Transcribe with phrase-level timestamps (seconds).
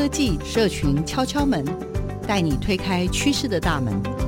[0.00, 1.62] 科技社群敲敲门，
[2.26, 4.19] 带你推开趋势的大门。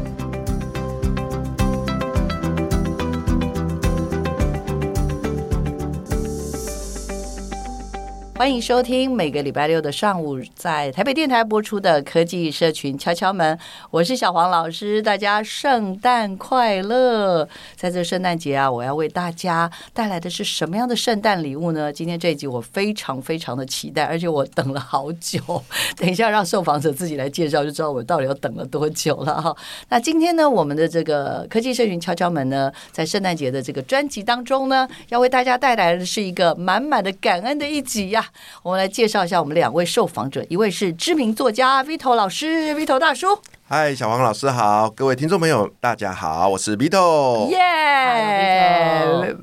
[8.43, 13.57] 欢迎收听每个礼拜六的上午在台北电台播出的科技社群敲敲门，
[13.89, 17.49] 我是小黄老师，大家圣诞快乐！
[17.77, 21.93] 在这圣诞节啊，我要为大家带来的是什么样的圣诞礼物呢？
[21.93, 25.63] 今天这一集我非常非常的期待，而且我等了好久。
[25.97, 29.57] 等一下让受访者自己来介绍，就知道我到底要等了多久了哈。
[29.89, 38.31] 那今天呢，我们的这个科技社群敲敲门呢，在圣诞节的这个专辑当中呢，要为大家带来的是一个满满的感恩的一集呀。
[38.63, 43.39] 我们来介绍一下我们两位受访者，一位是知名作家 Vito 老师，Vito 大叔。
[43.75, 47.49] 嗨，小黄老师好，各位听众朋友大家好，我是 Vito。
[47.49, 47.57] 耶、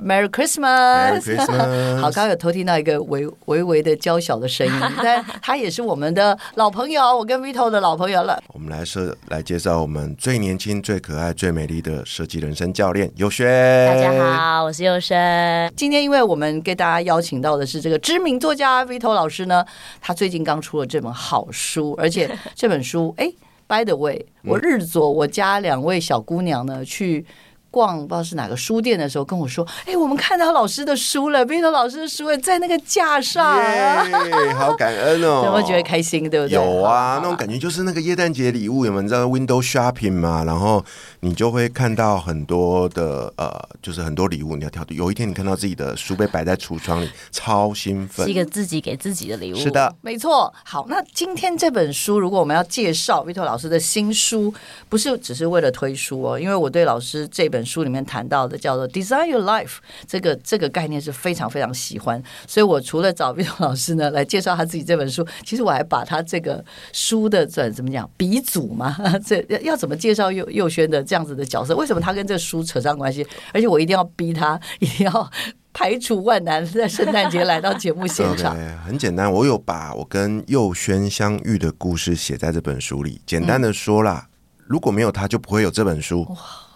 [0.05, 8.39] yeah!，Merry Christmas，, Merry Christmas 好，刚刚有偷听到一个微微微的娇小的声音， 但他也是我们的老朋友，我跟 Vito 的老朋友了。
[8.53, 13.47] 我们来设来介绍我们最年轻、最可爱、最美丽的设计人生教练佑轩。
[13.87, 15.73] 大家好，我是佑轩。
[15.75, 19.65] 今天因为我们给大家邀请到的是这个知名作家 Vito 老师呢，
[19.99, 23.27] 他最近刚出了这本好书，而且这本书哎。
[23.69, 27.23] By the way，我日左我家两位小姑娘呢去
[27.71, 36.29] 逛不知道是哪个书店的时候跟我说：“哎，我们看到老师的书了，Vito 老师的书在那个架上，yeah, 好感恩哦，有没有觉得开心？
[36.29, 36.55] 对不对？
[36.55, 39.01] 有啊，那种感觉就是那个耶诞节礼物，有没有？
[39.03, 40.43] 你知道 Window Shopping 嘛？
[40.43, 40.83] 然后
[41.19, 44.83] 你就会看到很多的呃，就是很多礼物，你要挑。
[44.89, 49.55] 有一天你看到自己的书被摆在橱窗里，超兴奋，是一个自己给自己的礼物。
[49.55, 50.51] 是的，没错。
[50.63, 54.51] 好，那今天这本书，如果我们要介绍 Vito 老师的新书，
[54.87, 57.58] 不是只是为了推书哦，因为我对老师这本。
[57.65, 59.77] 书里面谈到的叫做 Design Your Life，
[60.07, 71.75] 这个这个概念是非常非常喜欢，所以我除了找 Vito 老师呢来介绍他自己这本书，其实我还把他这个书的怎怎么讲鼻祖嘛，这要怎么介绍佑佑轩的这样子的角色？
[71.75, 73.25] 为什么他跟这书扯上关系？
[73.53, 75.31] 而且我一定要逼他，一定要
[75.73, 78.55] 排除万难，在圣诞节来到节目现场。
[78.85, 83.21] 很简单，我有把我跟佑轩相遇的故事写在这本书里。
[83.25, 86.27] 简单的说啦，嗯、如果没有他，就不会有这本书。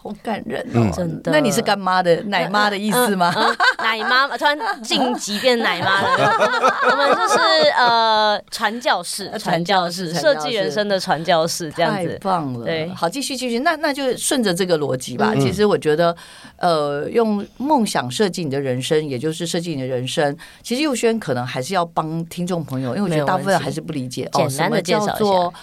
[0.03, 1.31] 好感人哦，真的。
[1.31, 3.33] 那你是干妈的奶妈的意思吗？
[3.37, 6.09] 嗯嗯嗯、奶妈 突然晋级变奶妈了。
[6.91, 7.39] 我们就是
[7.77, 12.09] 呃传教士，传教士，设计人生的传教士，这样子。
[12.09, 12.65] 太棒了。
[12.65, 13.59] 对，好，继续继续。
[13.59, 15.31] 那那就顺着这个逻辑吧。
[15.33, 16.13] 嗯、其实我觉得，
[16.57, 20.35] 呃，用梦想设计你的人生，也就是设计你的人生。
[20.61, 24.29] 其实佑轩可能还是要帮听众朋友，因为我觉得大部分人还是不理解。
[24.33, 25.53] 简单的介绍一下。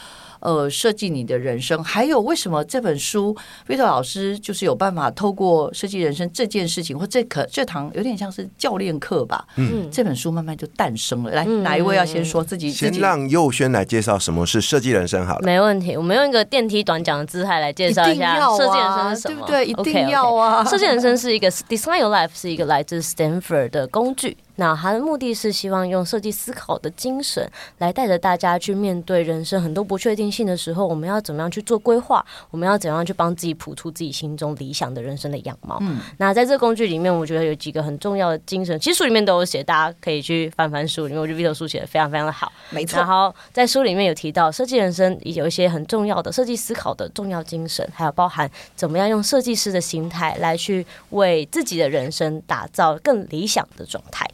[0.41, 3.37] 呃，设计你的人生，还有为什么这本书
[3.69, 9.47] ，Vito 老师就是有办法透过设计人生这件事情，或这课这堂有点像是教练课吧？
[9.57, 11.31] 嗯，这本书慢慢就诞生了。
[11.31, 12.71] 来，嗯、哪一位要先说自己？
[12.71, 15.43] 先让佑轩来介绍什么是设计人生好了。
[15.45, 19.35] 没问题，我们用一个电梯短讲的姿态来介绍一下设计人生是什么？
[19.35, 19.67] 对不对？
[19.67, 20.65] 一定要啊！
[20.65, 24.37] 设计人生是一个 Design Your Life，是一个来自 Stanford 的工具。
[24.61, 32.23] 那它的目的是希望用设计思考的精神来带着大家去面对人生很多不确定性的时候，我们要怎么样去做规划？
[32.51, 35.79] 我们要怎样去帮自己谱出自己心中理想的人生的样貌？
[35.81, 41.23] 嗯，那在这个工具里面，我觉得有几个很重要的精神，其实书里面都有写，大家可以去翻翻书里面。
[41.23, 42.99] 我觉得 Vito 书写的非常非常的好，没错。
[42.99, 54.29] 然后在书里面有提到设计人生有一些很重要的设计思考的重要精神，还有包含怎么样用设计师的心态来去为自己的人生打造更理想的状态。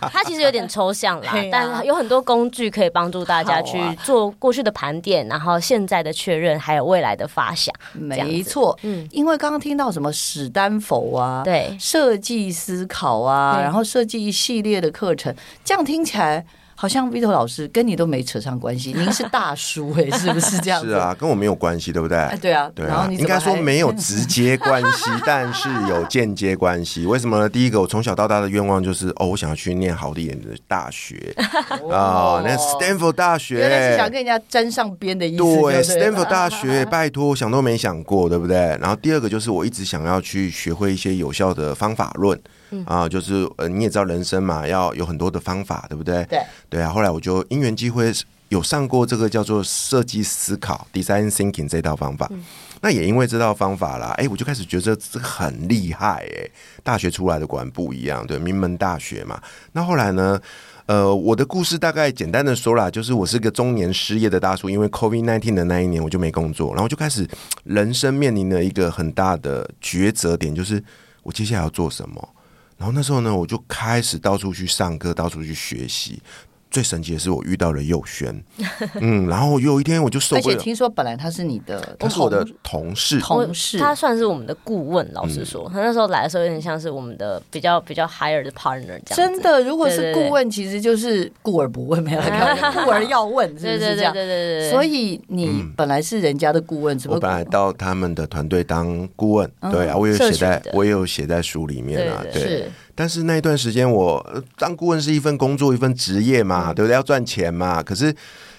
[0.12, 7.74] 它其实有点抽象啦，但有很多工具可以帮助大家去做过去的盘点，然后现在的确认，还有未来的发想。
[7.92, 15.34] 没错，嗯，因为刚刚听到什么史丹佛啊，对，设计思考啊，然后设计一系列的课程，
[15.64, 16.44] 这样听起来。
[16.78, 20.80] 好像 Vito 老师跟你都没扯上关系， 您是大叔哎、欸，是不是这样？
[20.84, 22.18] 是啊，跟我没有关系，对不对？
[22.18, 22.88] 哎，对啊，对啊。
[22.88, 27.06] 然后你应该说没有直接关系， 但是有间接关系。
[27.06, 27.48] 为什么呢？
[27.48, 31.34] 第一个，我从小到大的愿望就是，哦，我想要去念好一点的大学
[31.90, 35.42] 啊、哦，那 Stanford 大学，原来是想跟人家沾上边的意思。
[35.42, 38.56] 对，Stanford 大学，拜托，想都没想过，对不对？
[38.80, 42.38] 然后第二个就是，我一直想要去学会一些有效的方法论。
[42.76, 46.24] 嗯、啊，就是呃，你也知道人生嘛，要有很多的方法，对不对？
[46.24, 46.90] 对，对啊。
[46.90, 48.12] 后来我就因缘机会
[48.48, 52.28] 有上过这个叫做设计思考 （design thinking） 这套方法。
[52.30, 52.42] 嗯、
[52.80, 56.48] 那也因为这套方法啦，哎，我就开始觉得这个很厉害哎。
[56.82, 59.40] 大学出来的果然不一样，对，名门大学嘛。
[59.72, 60.40] 那后来呢？
[60.86, 67.26] 呃，我的故事大概简单的说啦，就是我是个中年失业的大叔，因为 COVID nineteen 的那一年我就没工作，然后就开始
[67.64, 70.80] 人生面临了一个很大的抉择点，就是
[71.24, 72.28] 我接下来要做什么。
[72.76, 76.20] 然后那时候呢，我就开始到处去上课，到处去学习。
[76.76, 78.38] 最神奇的是，我遇到了佑轩，
[79.00, 80.54] 嗯，然后有一天我就受不了。
[80.54, 85.10] 而且听说本来他是你的，他是我的同事，同事，他算是我们的顾问。
[85.14, 89.32] 老实说，他那时候来的时候有点像是我们的比较比较 higher 的 partner 这样。
[89.32, 92.20] 真的，如果是顾问，其实就是顾而不问，没有
[92.84, 94.12] 顾而要问，是不是这样？
[94.12, 94.70] 对对对对。
[94.70, 102.68] 所以你本来是人家的顾问，我本来到他们的团队当顾问，对啊，我有写在，我也有写在书里面啊，对。
[102.96, 106.94] 但是那一段时间，我当顾问是一份工作，一份职业嘛，对不对？
[106.94, 107.82] 要赚钱嘛。
[107.82, 108.12] 可是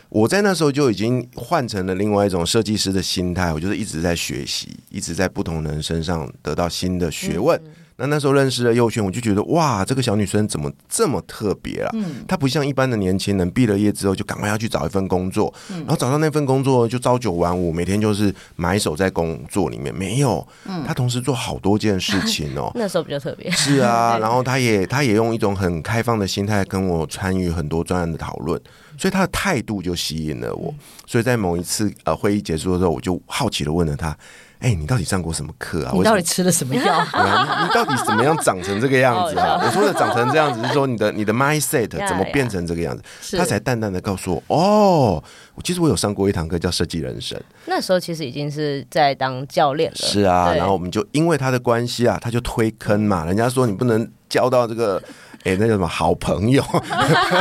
[0.09, 7.59] 我在那时候就已经换成了另外一种设计师的心态，我就是一直在学习，一直在不同人身上得到新的学问。
[7.65, 11.89] 嗯那那时候认识了佑轩，我就觉得哇，这个小女生怎么这么特别啊？
[11.93, 19.93] 嗯，她不像一般的年轻人，毕了业之后就赶快要去找一份工作，嗯，然后找到那份工作就朝九晚五，每天就是埋首在工作里面。
[19.93, 22.71] 没有，嗯，她同时做好多件事情哦。
[22.77, 23.49] 那时候比较特别。
[23.49, 28.61] 是啊， 然后她也她也用一种很开放的心态跟我参与很多专案的讨论，
[28.95, 30.71] 所以她的态度就吸引了我。
[31.07, 34.15] 所以在某一次呃会议结束的时候，我就好奇的问了她。
[34.59, 35.91] 哎、欸，你到底上过什么课啊？
[35.93, 36.93] 你到底吃了什么药？
[37.13, 39.61] 啊、你到底怎么样长成这个样子啊？
[39.63, 43.37] 我说的长成这样子是说你的你的 mindset 怎么变成这个样子？
[43.37, 45.23] 他才淡淡的告诉我，哦，
[45.53, 47.39] 我其实我有上过一堂课叫设计人生。
[47.65, 49.97] 那时候其实已经是在当教练了。
[49.97, 53.25] 是啊，然后我们就因为他的关系啊，他就推坑嘛。
[53.25, 55.01] 人家说你不能教到这个。
[55.47, 56.61] 哎、欸，那个什么好朋友，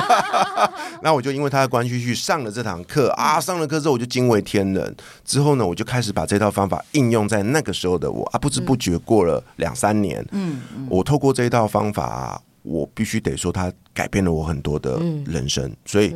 [1.02, 4.96] 那我就因为他的关系去上了这堂课啊，上了课之后我就惊为天人。
[5.24, 13.72] 之后呢，我就开始把这套方法应用在那个时候的我啊，不知不觉过了两三年，嗯，我透过这一套方法，我必须得说他。
[13.96, 16.14] 改变了我很多的人生，嗯、所以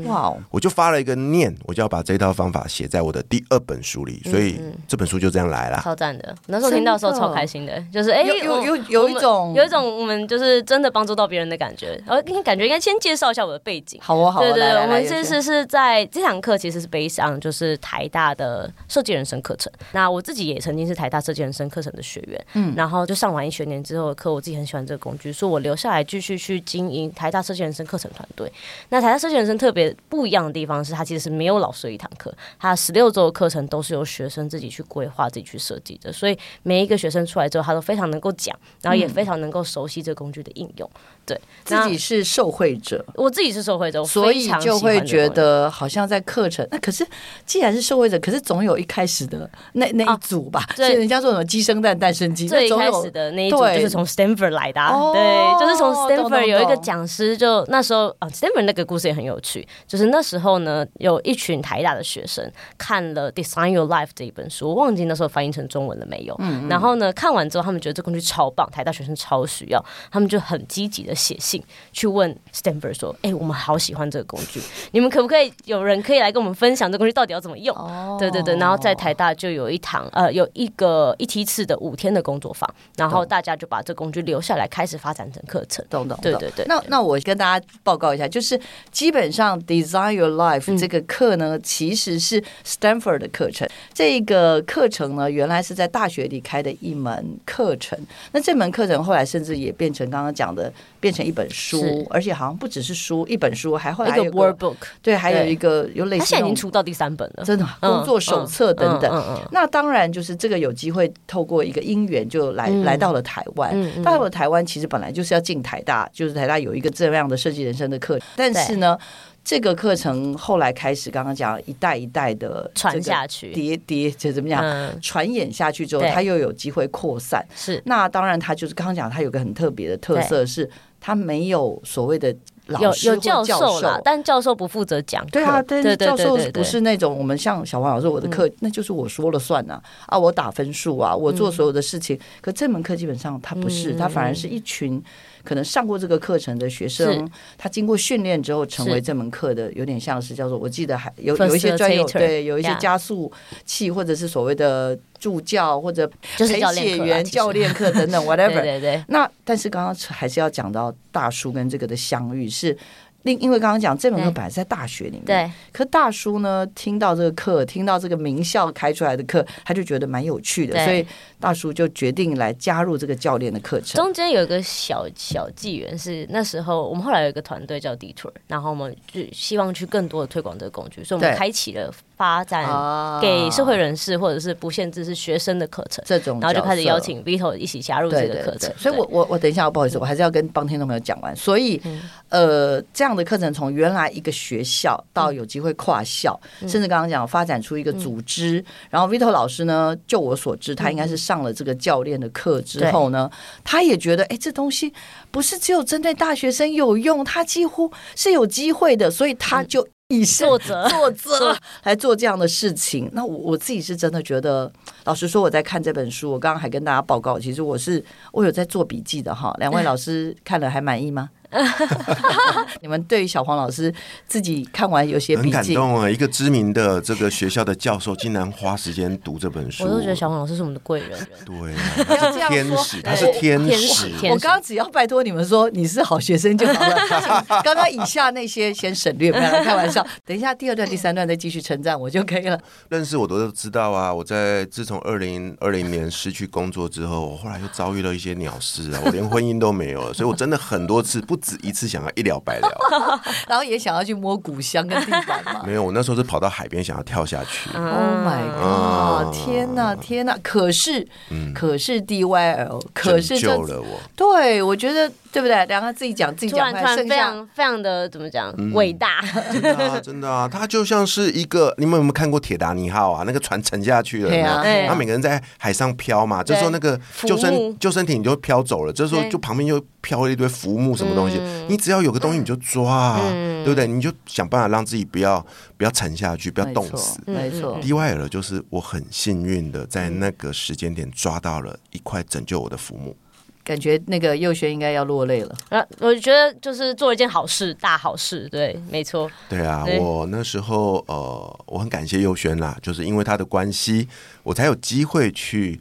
[0.51, 5.81] 我就发了一个念，我就要把这套方法写在我的第二本书里，所以这本书就这样来了。
[5.83, 7.85] 超赞的，那时候听到的时候超开心的，的。
[7.91, 11.99] 就是哎、欸，有有有一种有一种我们就是真的帮助到别人的感觉。
[12.07, 13.99] 然后应该感觉应该先介绍一下我的背景。
[14.03, 19.73] 好哦，好哦，对对我们这次是在这堂课其实是 based on 就是台大的设计人生课程。
[19.93, 28.53] 那我自己也曾经是台大设计人生课程的学员，嗯，然后就上完一学年之后的课，我自己很喜欢这个工具，所以我留下来继续去经营台大设计人生课程团队。
[28.89, 40.91] 那台大设计人生特别不一样的地方是，它其实是没有老师的一堂课，它十六周的课程都是由学生自己去规划、自己去设计的，所以每一个学生出来之后，他都非常能够讲，然后也非常能够熟悉这个工具的应用。
[41.35, 46.67] 对，自己是受惠者，我自己是受惠者，所以就会觉得好像在课程。
[46.71, 47.07] 那可是
[47.45, 50.67] 既然是受惠者，可是总有一开始的那那一组吧？
[50.77, 54.81] 所以人家说什么鸡生蛋，蛋生鸡，最开始的那一组就是从 Stanford 来的，
[55.13, 66.35] 对，就是从 Stanford 有一个讲师，就那时候啊，Stanford 那个故事也很有趣，就是那时候呢，有一群台大的学生看了《Design Your Life》这一本书，我忘记那时候翻译成中文了没有。
[66.39, 71.63] 嗯，然后呢，看完之后，他们觉得这工具超棒，台大学生超需要，他们就很积极的写信
[71.93, 74.61] 去问 Stanford 说：“哎，我们好喜欢这个工具，
[74.93, 85.85] 你们可不可以有人可以来跟我们分享这个工具到底要怎么用？”哦，对对对，然后在台大就有一堂呃，有一个一梯次的五天的工作坊，然后大家就把这工具留下来，开始发展成课程。
[85.91, 86.65] 懂懂，对对对。
[86.67, 88.59] 那那我跟大家报告一下，就是。
[88.91, 93.69] 基本上，Design Your Life 这个课呢，嗯、其实是 Stanford 的课程。
[93.93, 97.99] 这个课程呢，原来是在大学里开的一门课程。
[98.33, 106.21] 那这门课程后来甚至也变成刚刚讲的，变成一本书，而且好像不只是书，一本书，还后来还有一个 Word Book，对，还有一个有类似。
[106.21, 109.41] 他现在已经出到第三本了，真的工作手册等等。
[109.51, 114.03] 那当然就是这个有机会透过一个因缘就来、嗯、来到了台湾。
[114.03, 118.99] 到了台湾，其实本来就是要进台大，就是台大有一个这样的设计人生的课，但是呢。
[119.43, 124.63] 这个课程后来开始，刚刚讲一代一代的传下去，叠叠就怎么讲，
[125.01, 127.43] 传演下去之后，它又有机会扩散。
[127.57, 130.69] 是，那当然，它就是刚刚讲，它有个很特别的特色，是
[131.01, 132.35] 它没有所谓的
[132.67, 133.81] 老师或教授。
[133.81, 135.27] 啦，但教授不负责讲。
[135.29, 142.19] 对啊，但是教授不是那种我们像小黄老师，我的课那就是我说了算呐，啊，我打分数啊，我做所有的事情。
[142.41, 145.03] 可这门课基本上他不是，他反而是一群。
[145.43, 147.27] 可能上过这个课程的学生，
[147.57, 153.33] 他经过训练之后成为这门课的，有点像是叫做，我记得还有有一些专有对，有一些加速
[153.65, 158.55] 器或者是所谓的助教或者陪写员教练课等等 whatever。
[158.55, 159.05] 对对对。
[159.07, 162.77] 那但是刚刚还是要讲到大叔跟这个的相遇是。
[163.25, 171.07] 另因为刚刚讲这门课本来是在大学里面，对，可大叔呢听到这个课，听到这个名校开出来的课，他就觉得蛮有趣的，所以
[171.39, 174.03] 大叔就决定来加入这个教练的课程。
[174.03, 187.01] 中间有一个小小纪元是那时候我们后来有一个团队叫 Detour，然后我们就希望去更多的推广这个工具，所以我们开启了发展啊给社会人士或者是不限制是学生的课程，这种，然后就开始邀。
[187.01, 191.35] 请 Vito 一起加入这个课程对，，所以我我我等一下，不好意思，我还是要跟帮听众朋友讲完。
[191.35, 191.81] 所以，
[192.29, 198.63] 呃，这样的课程从原来一个学校到有机会跨校，甚至刚刚讲发展出一个组织。
[198.91, 203.31] 然后 Vito 老师呢，就我所知，他应该是上了这个教练的课之后呢，
[203.65, 204.93] 他也觉得，哎，这东西
[205.31, 209.89] 不是只有针对大学生有用，他几乎是有机会的，所以他就。
[210.11, 210.87] 以作者。
[210.89, 211.57] 作者。
[211.85, 214.71] 来做这样的事情，那我我自己是真的觉得，
[215.05, 219.55] 老实说，我在看这本书，我刚刚还跟大家报告，其实我是我有在做笔记的哈。
[219.59, 221.31] 两位 老师看了还满意吗？
[222.81, 223.93] 你们对于小黄老师
[224.27, 226.09] 自己看完有些，很感动啊！
[226.09, 231.11] 一个知名的这个学校的教授，竟然花时间读这本书，我都觉得小黄老师是我们的贵人。
[231.45, 237.45] 对啊，他是天使，他是天天使我刚刚只要拜托你们说你是好学生就好了。
[237.65, 240.07] 刚刚以下那些先省略，不要来开玩笑。
[240.25, 242.59] 等一下第二段、第三段再继续称赞我就可以了。
[242.89, 244.13] 认识我都知道啊！
[244.13, 252.69] 我在自从二零二零年失去工作之后，我后来又遭遇了一些鸟事啊，我连婚姻都没有了，所以我真的很多次不止一次想要一了百了，
[253.49, 255.63] 然后也想要去摸古香跟地板嘛。
[255.67, 257.71] 没有，我那时候是跑到海边想要跳下去。
[257.71, 257.85] Oh
[258.27, 259.35] my god！
[259.35, 260.37] 天哪，天哪！
[260.43, 261.07] 可是，
[261.55, 264.01] 可是 DYL，可是救了我。
[264.15, 265.65] 对，我觉得对不对？
[265.67, 269.21] 两个自己讲自己讲，突然突然非常非常的怎么讲伟大，
[269.53, 273.23] 真的啊，真的啊， 它就像是一个，你们有没有看过铁达尼号啊？
[273.27, 283.87] 那个船沉下去了，对啊，然后每个人在海上漂嘛，这时候那个救生救生艇就飘走了，这时候就旁边就飘了一堆浮木什么东西，你只要有个东西你就抓啊，对不对？
[283.87, 285.45] 你就想办法让自己不要
[285.77, 287.21] 不要沉下去，不要冻死。
[287.27, 293.15] 没错，DYL 就是我很幸运的在那个时间点抓到了一块拯救我的浮木。
[293.63, 295.55] 感觉那个佑轩应该要落泪了。
[295.69, 299.31] 啊，我觉得就是做一件好事，大好事，对，没错。
[299.49, 304.09] 对啊，我那时候呃，我很感谢佑轩啦，就是因为他的关系，
[304.43, 305.81] 我才有机会去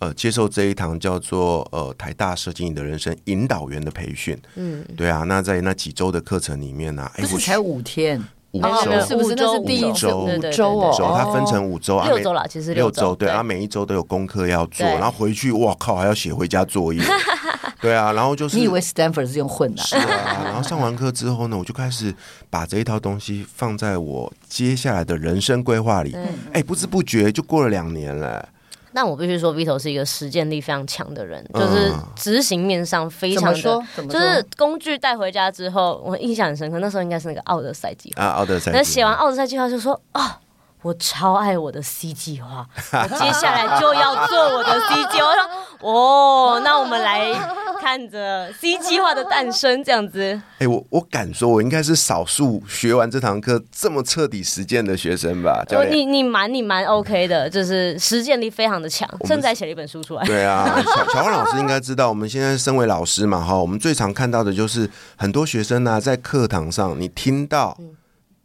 [0.00, 4.36] 呃接受这一堂叫做呃台大设计你的人生引导员的培训。
[4.56, 8.22] 嗯，对啊，那在那几周的课程里面呢、啊，哎，不是才五天。
[8.58, 9.34] 五周是不是？
[9.34, 11.14] 那是第一周，五周哦。
[11.16, 13.14] 它分成五周，六周了，其实六周。
[13.14, 17.02] 对啊，每一周都有功课要做，然后回去，哇靠，还要写回家作业。
[17.80, 19.82] 对啊，然后就是你以为 Stanford 是用混的？
[19.82, 22.12] 是啊，然后上完课之后呢，我就开始
[22.50, 26.16] 把这一套东西放在我接下来的人生规划里。
[26.52, 28.48] 哎，不知不觉就过了两年了。
[28.92, 36.78] 但我必须说，Vito 是一个实践力非常强的人，就是执行面上非常的，就是工具带回家之后，我印象很深刻。
[36.78, 38.70] 那时候应该是那个奥德赛计划啊，奥德赛。
[38.72, 40.40] 那写完奥德赛计划就说啊，
[40.82, 45.26] 我超爱我的 C 计划，我接下来就要做我的 C 计划。
[45.26, 45.48] 我说
[45.80, 47.32] 哦，那我们来
[47.80, 50.20] 看着 C 计划的诞生，这样子。
[50.20, 55.64] 哎、欸，我我敢说，我应该是少数学完这堂课这么彻底实践的学生吧？
[55.68, 60.24] 教练，你你蛮你蛮 OK 的，就是实践力非常的强，甚至还写了一本书出来。
[60.24, 67.76] 对啊，小小黄老师应该知道，我们现在身为老师嘛，哈，我们最常看到的就是很多学生呢、啊，在课堂上你听到，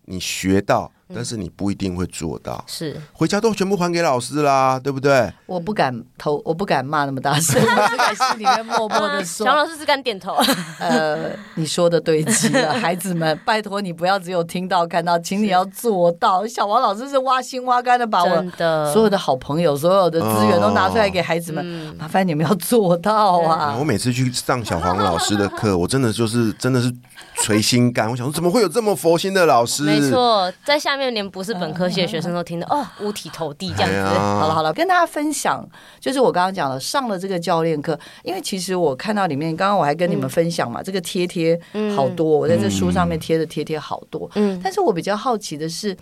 [0.05, 0.91] 你学到。
[1.13, 5.31] 但是你不一定会做到，是回家都全部还给老师啦，对不对？
[5.45, 9.45] 我不敢投，我不敢骂那么大声， 我只敢心里面默默的 说。
[9.45, 10.35] 小老师只敢点头。
[10.79, 16.45] 呃，你说的对极了， 孩子们，拜托你不要只有听到看到，请你要做到。
[16.47, 18.43] 小王老师是挖心挖肝的把我
[18.91, 21.65] 所有的好朋友、所有的资源都拿出来给孩子们，
[21.97, 23.75] 麻烦你们要做到啊！
[23.79, 26.91] 我每次去上小黄老师的课，我真的就是真的是
[27.37, 29.83] 捶心肝，我想说怎么会有这么佛心的老师？
[29.83, 31.13] 没错，在下面。
[31.13, 34.17] 连不是本科系的学生都听得哦，五体投地这样子。
[34.17, 35.63] 好了好了，跟大家分享，
[35.99, 41.59] 就是我刚刚讲了，上了这个教练课，因为其实我看到里面，刚刚我还跟你们分享嘛，这个贴贴
[41.95, 44.27] 好多，我在这书上面贴的贴贴好多。
[44.33, 45.95] 嗯，但是我比较好奇的是，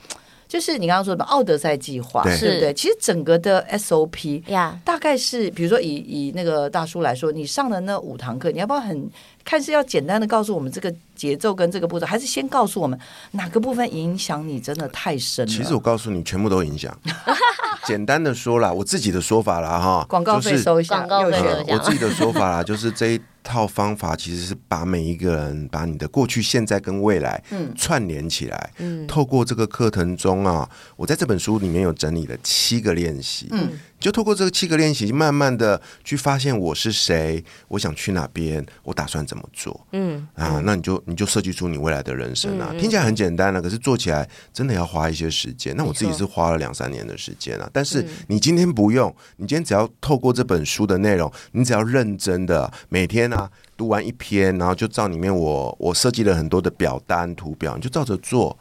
[0.47, 2.73] 就是你刚刚说的奥德赛计划，对不对？
[2.73, 9.09] 其实整个的 SOP 呀，大概是比如说以以那个大叔来说，你上的那五堂课，你要不要很？
[9.43, 12.97] 看是要简单的告诉我们这个节奏跟这个步骤，还是先告诉我们
[13.31, 15.51] 哪个部分影响你真的太深了？
[15.51, 16.95] 其实我告诉你，全部都影响。
[17.85, 21.73] 简单的说啦，我自己的说法啦，哈，广告费收一下，广告费收一下。
[21.73, 27.43] 我自己的说法啦， 就是这一套方法其实是把每一个人把你的过去、现在跟未来
[27.75, 28.69] 串联起来。
[28.77, 33.47] 嗯，透过这个课程中啊，我在这本书里面有整理了七个练习。
[33.51, 33.71] 嗯。
[34.01, 39.87] 就透过这个七个练习，慢慢的去发现我是谁，我想去哪边，我打算怎么做。
[39.91, 42.69] 嗯啊，那你就你就设计出你未来的人生啊。
[42.71, 45.75] 嗯、听起来很简单了，啊，可是做起来真的要花一些时间。
[45.77, 47.69] 那我自己是花了两三年的时间啊。
[47.71, 58.57] 但是你今天不用，你今天只要透过这本书的内容，你只要认真的每天啊读完一篇，然后就照里面我我设计了很多的表单图表，你就照着做。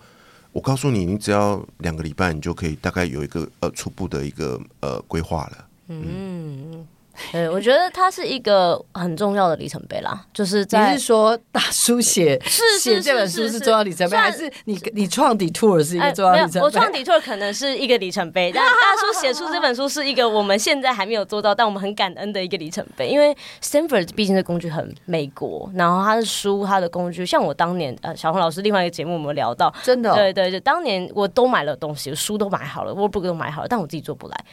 [0.52, 5.69] 我告诉你，你只要两个礼拜，你就可以大概有一个呃初步的一个呃规划了。
[5.88, 6.87] 嗯。
[7.32, 10.24] 对，我觉得它是一个很重要的里程碑啦。
[10.32, 16.60] 就是在你是说大叔写是写这本书是重要里程碑，还是你你创 Detour 是一个重要里程碑？
[16.60, 23.08] 我创 Detour 可能是一个里程碑，但大叔写出这本书是一个我们现在还没有做到，但我们很感恩的一个里程碑。
[23.08, 34.44] 因为 Stanford 毕竟这工具很美国，然后他的书、他的工具，像我当年呃小红老师另外一个节目我们聊到，真的、哦、对对对，当年我都买了东西，书都买好了，Workbook 都买好了，但我自己做不来。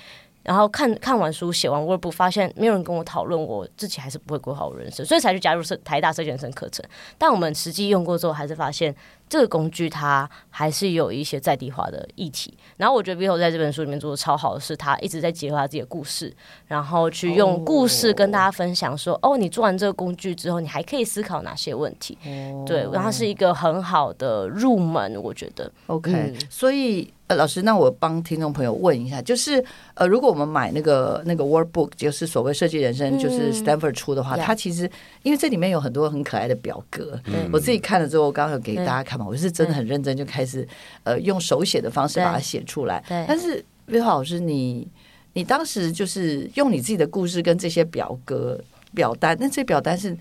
[0.48, 6.86] 然后看看完书，写完 workbook，发现没有人跟我讨论，我自己还是不会规划我人生，所以才去加入社台大设计人生课程。
[7.18, 8.96] 但我们实际用过之后，还是发现
[9.28, 12.58] 这个工具它还是有一些在地化的议题。
[12.78, 16.34] 然后我觉得 Vito 在这本书里面做的超好的是，他一直在结合他自己的故事，
[16.66, 22.18] 然后去用故事跟大家分享说，哦，哦，你做完这个工具之后，你还可以思考哪些问题？
[22.26, 25.70] 哦、对，然后是一个很好的入门，我觉得。
[25.88, 27.14] OK，、嗯、所以。
[27.28, 29.64] 呃，老师，那我帮听众朋友问一下，就是
[29.96, 34.90] 呃，如果我们买那个那个 workbook，就是所谓设计人生，就是 Stanford 出的话，嗯、它其实
[35.24, 40.66] 因为这里面有很多很可爱的表格，嗯、我自己看了之后，我刚刚有给大家看嘛，嗯、我是真的很认真，就开始
[41.04, 43.04] 呃用手写的方式把它写出来。
[43.28, 44.88] 但是 Vito 老师，你
[45.34, 48.58] 你当时就是用你自己的故事跟这些表格
[48.94, 50.18] 表单，那这表单是？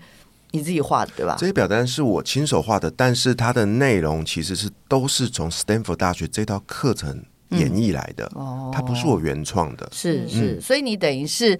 [0.51, 1.35] 你自己画的对吧？
[1.37, 8.41] 这些表单是我亲手画的，但是它的内容其实是都是从 Stanford 大学这套课程演绎来的，嗯。
[8.41, 9.89] 哦、它不是我原创的。
[9.91, 11.59] 是是，嗯、所以你等于是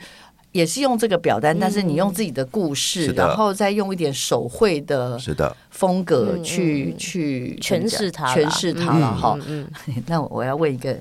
[0.51, 3.27] 也是用这个表单，嗯、但是你用自己的故事，的。
[3.27, 5.55] 然后再用一点手绘的，是的。
[5.69, 9.37] 风格去去诠释它，诠释它了哈。
[10.07, 10.97] 那我要问一个。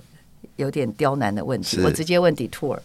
[0.57, 2.79] 有点刁难的问题，我直接问 Detour，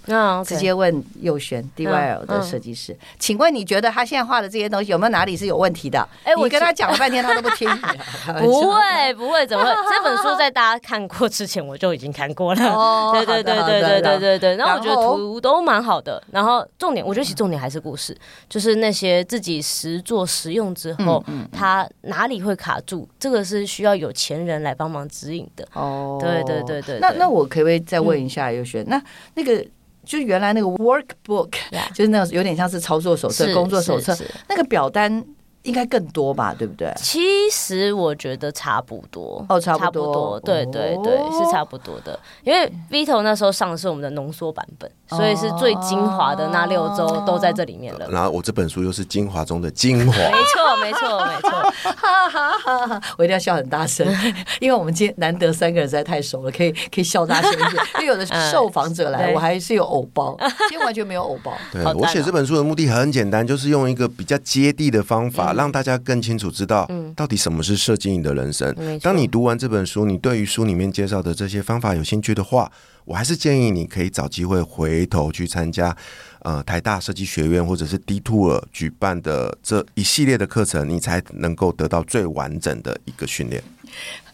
[0.46, 6.08] 直接问佑轩 DYL 的设计师，请问你觉得他现在画的这些东西有没有哪里是有问题的？
[6.24, 7.70] 哎，我跟他讲了半天，他都不听。
[8.42, 9.72] 不会，不会，怎么会？
[9.90, 12.64] 这本书在大家看过之前，我就已经看过了。
[12.74, 14.56] 哦，对对对对对对对对。
[14.58, 18.14] 然后我觉得图都蛮好的，然后重点，我觉得其实重点还是故事，
[18.50, 25.66] 就是那些自己实做实用之后，他哪里会卡住，这个是需要有钱人来帮忙指引的。
[25.74, 27.00] 哦，对对对对。
[27.00, 27.61] 那那我可。
[27.62, 29.02] 可不可以再问一下优学，那
[29.36, 29.66] 那个
[30.04, 31.52] 就原来那个 workbook，
[31.94, 34.18] 就是那种有点像是操作手册、工作手册，
[34.50, 35.26] 那个表单。
[35.64, 36.92] 应该更多吧，对不对？
[36.98, 37.22] 其
[37.52, 42.20] 实我觉得差不多哦，差不多，对对对，是差不多的。
[42.44, 48.08] 因为 Vito 那时候上的是我们的浓缩版本，所以是最精华的那六周都在这里面了。
[48.10, 51.50] 然后我这本书又是精华中的精华，没错没错没错，
[51.96, 53.02] 哈哈哈！
[53.18, 54.08] 我一定要笑很大声，
[54.60, 57.72] 因为我们今天难得三个人实在太熟了，可以可以笑大声一点。
[57.96, 60.36] 因为有的受访者来， 我还是有偶包，
[60.70, 61.54] 今天完全没有偶包。
[61.72, 65.51] 对，我写这本书的目的很简单，就是用一个比较接地的方法。
[65.54, 68.74] 让大家更清楚知道，到底什么是设计你的人生。
[68.78, 72.72] 嗯、当你读完这本书，你对于书里面介绍的这些方法有兴趣的话，
[73.06, 75.96] 我还是建议你可以找机会回头去参加，
[76.42, 83.64] 呃，台大设计学院或者是 Detour 举办的这一系列的课程，你才能够得到最完整的一个训练。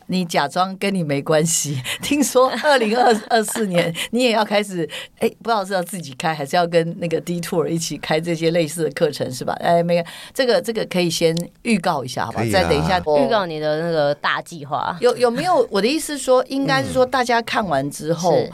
[0.07, 1.81] 你假装跟你没关系。
[2.01, 4.87] 听说二零二二四年 你也要开始，
[5.19, 9.53] 哎，不知道是要自己开，还是要跟那个 Detour 一起开这些类似的课程，是吧？
[9.59, 12.41] 哎，没有，这个这个可以先预告一下，好吧？
[12.51, 14.97] 再等一下，预告你的那个大计划。
[15.01, 15.67] 有有没有？
[15.69, 18.35] 我的意思是说，应该是说大家看完之后。
[18.35, 18.51] 嗯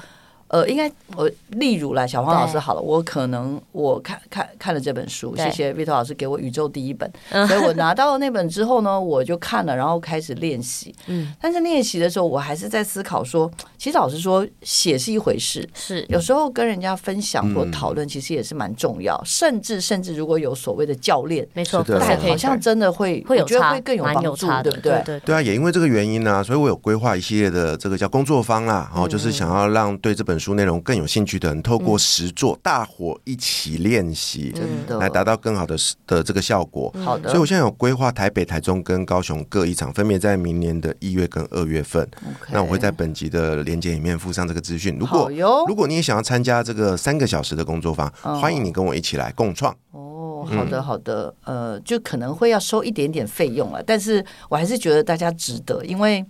[0.53, 7.11] 呃，应该我例如来小黄老师好了，我可能我看看看了这本书，谢谢 Vito 老师给我宇宙第一本，
[7.47, 10.93] 所以我拿 到了那本之后呢，我就看了，然后开始练习。
[11.07, 19.19] 嗯，但是练习的时候，我还是在思考说，其实老实说，写是一回事，是有时候跟人家分享或讨论，其实也是蛮重要。
[19.25, 25.19] 甚至甚至如果有所谓的教练，没错，但好像真的会会有觉得，会更有帮助，对不对？
[25.25, 30.53] 对啊，也因为这个原因呢，所以我有规划一系列的这个叫工作坊啦，然后就是想要让对这本书。
[30.53, 35.75] 内容更有兴趣的人，透过实作，大伙一起练习，真的来达到更好的
[36.05, 36.93] 的这个效果。
[37.03, 42.07] 好的，所以我现在有规划台北、台中跟高雄各一场，分别在明年的一月跟二月份。
[42.51, 44.95] 那我会在本集的连接里面附上这个资讯。
[44.99, 45.31] 如果
[45.67, 49.75] 如果你也想要参加这个三个小时的工作坊，欢迎你跟我一起来共创。
[49.91, 56.23] 哦，好的好的，呃，就可能会要收一点点费用啊，但是我还是觉得大家值得，因为。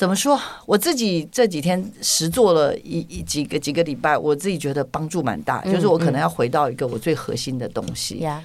[0.00, 0.40] 怎么说？
[0.64, 5.60] 我自己这几天实做了一一几个几个礼拜，我自己觉得帮助蛮大。
[5.64, 8.20] 就是我可能要回到一个我最核心的东西。
[8.20, 8.42] 呀，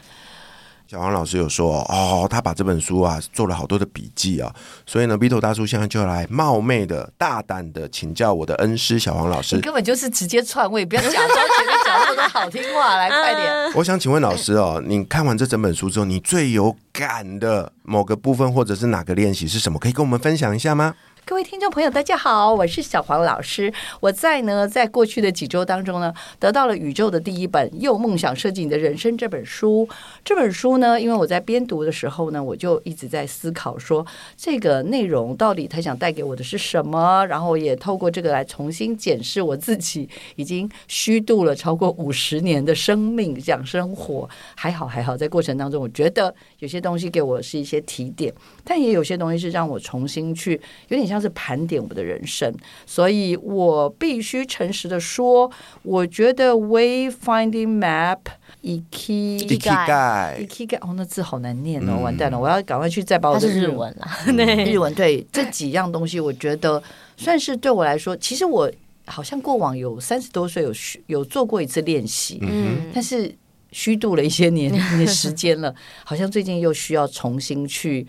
[0.85, 4.53] 小黄老师有说哦，他把这本书啊做了好多的笔记啊，
[4.85, 9.55] 所以呢，Vito 大叔现在就来冒昧的、大胆的请教我的恩师小黄老师。
[9.55, 13.71] 你根本就是直接篡位，不要假装前面讲那么多好听话，来快点。
[13.75, 19.79] 我想请问老师哦，你看完这整本书之后，你最有感的某个部分或者是哪个练习是什么？
[19.79, 20.93] 可以跟我们分享一下吗？
[21.27, 23.73] 各位听众朋友，大家好，我是小黄老师。
[23.99, 29.89] 我在呢，在过去的几周当中呢，得到了宇宙的第一本《用梦想设计你的人生》这本书。
[30.23, 34.05] 这本书呢，因为我在编读的时候呢，我就一直在思考说，
[34.37, 37.25] 这个内容到底他想带给我的是什么？
[37.25, 44.29] 然后也透过这个来重新检视我自己已经虚度了超过五十年的生命，讲生活。
[44.53, 48.31] 还好还好，在过程当中，我觉得有些东西给我是一些提点，
[48.63, 51.14] 但也有些东西是让我重新去有点像。
[51.15, 52.53] 像是盘点我的人生，
[52.85, 55.49] 所以我必须诚实的说，
[55.81, 58.19] 我觉得 Wayfinding Map
[58.61, 63.95] Ikigai Ikigai 哦，那字好难念哦，完蛋了，我要赶快去再把我的日文。
[63.97, 64.19] 啦，
[64.65, 66.83] 日文对这几样东西，我觉得
[67.15, 68.69] 算是对我来说，其实我
[69.05, 70.73] 好像过往有三十多岁有
[71.07, 73.33] 有做过一次练习，嗯，但是
[73.71, 75.73] 虚度了一些年 的时间了，
[76.03, 78.05] 好像最近又需要重新去。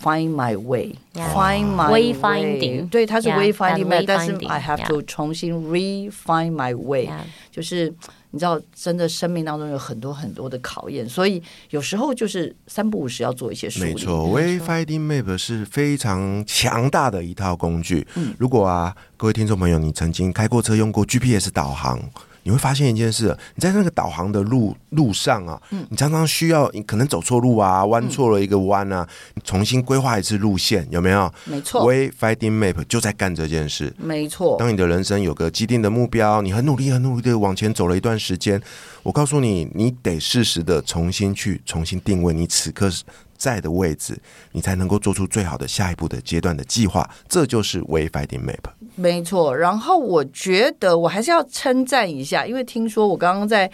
[0.00, 2.88] Find my way, find my way finding，。
[2.88, 7.10] 对，它是 wayfinding，但是 I have to 重新 refine my way。
[7.50, 7.92] 就是
[8.30, 13.92] 你知道，真的生命当中有很多很多的考验，所以有时候就是三不五时要做一些梳理。
[13.92, 18.06] 没错，wayfinding map 是非常强大的一套工具。
[18.38, 22.00] 如果啊，各位听众朋友，你曾经开过车，用过 GPS 导航。
[22.42, 31.32] 你会发现一件事，你在那个导航的路路上啊，你常常需要，你可能走错路啊，弯错了一个弯啊，你重新规划一次路线，有没有？
[31.44, 33.94] 没错，Wayfinding Map 就在干这件事。
[33.98, 38.60] 没错，当你的人生有个既定的目标，你很努力、很努力的往前走了一段时间，
[39.02, 42.90] 我告诉你，你得适时的重新去重新定位你此刻
[43.38, 44.18] 在的位置，
[44.52, 47.08] 你才能够做出最好的下一步的阶段的计划。
[47.28, 48.72] 这就是 Wayfinding Map。
[48.96, 53.70] 没错，然后我觉得我还是要称赞一下，因为听说我刚刚在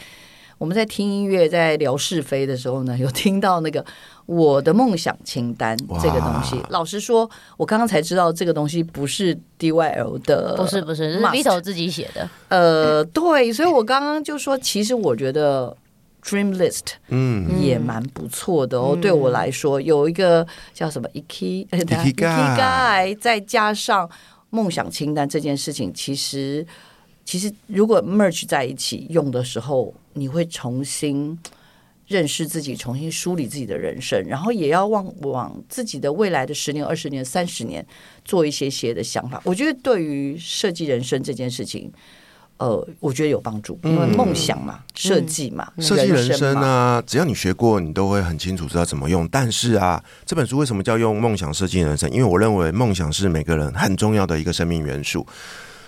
[0.59, 3.85] 我们在听音乐、在聊是非的时候呢，有听到那个
[4.27, 6.57] 我的梦想清单这个东西。
[6.69, 12.29] 老实说，我刚刚才知道这个东西不是 DYL 的，不是不是，是 Vito 自己写的。
[12.49, 15.77] 呃，对，所以我刚刚就说，其实我觉得
[16.25, 18.93] Dream List 嗯也蛮不错的哦。
[18.97, 24.11] 嗯、对我来说，有一个叫什么 Iki Ikigai，再加上。
[24.51, 26.65] 梦想清单这件事情，其实
[27.25, 31.37] 其实如果 merge 在一起用的时候，你会重新
[32.07, 37.85] 认识自己，重新梳理自己的人生，然后也要往往自己的未来的十年、二十年、三十年
[38.25, 39.43] 做一些些的想法。
[39.45, 41.93] 我觉得对于设计人生这件事情，
[42.57, 49.29] 呃，我觉得有帮助，因为梦想嘛，嗯、设计嘛，嗯、设计人生啊，只要你学过，你都会很清楚知道怎么用。
[49.29, 52.11] 但是啊，这本书为什么叫用梦想设计人生？
[52.11, 55.27] 因为我认为梦想是每个人很重要的一个生命元素。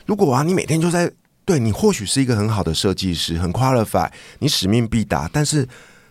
[0.05, 1.11] 如果啊，你每天就在
[1.45, 5.67] 对你或许是一个很好的设计师，很 qualified，你使命必达，但是。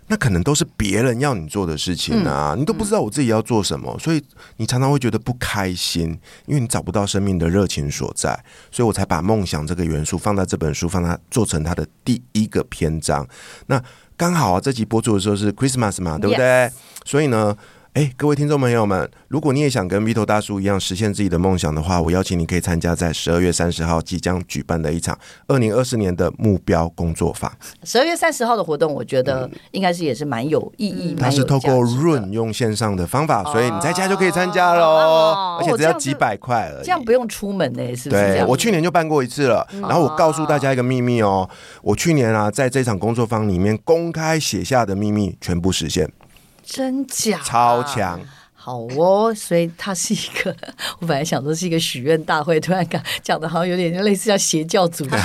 [0.08, 4.24] 那可能都是别人要你做的事情啊，嗯、你都不知道我自己要做什么，嗯、所以
[4.58, 8.38] 你常常会觉得不开心，因为你找不到生命的热情所在，
[8.72, 13.28] 所以我才把梦想这个元素放在这本书，放它做成它的第一个篇章。
[13.68, 13.82] 那
[14.16, 16.72] 刚好啊，这集播出的时候是 Christmas 嘛，对不对.
[17.06, 17.56] 所以呢。
[17.96, 27.50] 哎，各位听众朋友们，如果你也想跟 Vito 大叔一样实现自己的梦想的话，我邀请你可以参加在十二月三十号即将举办的一场二零二四年的目标工作坊。
[27.86, 31.16] 十二月三十号的活动，我觉得应该是也是蛮有意义。
[31.18, 36.84] 它是透过 Run 用线上的方法，所以你在家就可以参加喽，而且只要几百块而已。
[36.84, 38.22] 这样不用出门呢，是不是？
[38.22, 39.66] 对，我去年就办过一次了。
[39.82, 41.50] 然后我告诉大家一个秘密哦，
[41.82, 46.12] 我去年啊在这场工作坊里面公开写下的秘密全部实现。
[46.66, 47.40] 真假？
[47.44, 48.20] 超强。
[48.66, 50.56] 好哦， 所以它是一个，
[50.98, 55.16] 我本来想说是一个许愿大会，突然讲讲的好像有点类似像邪教组织。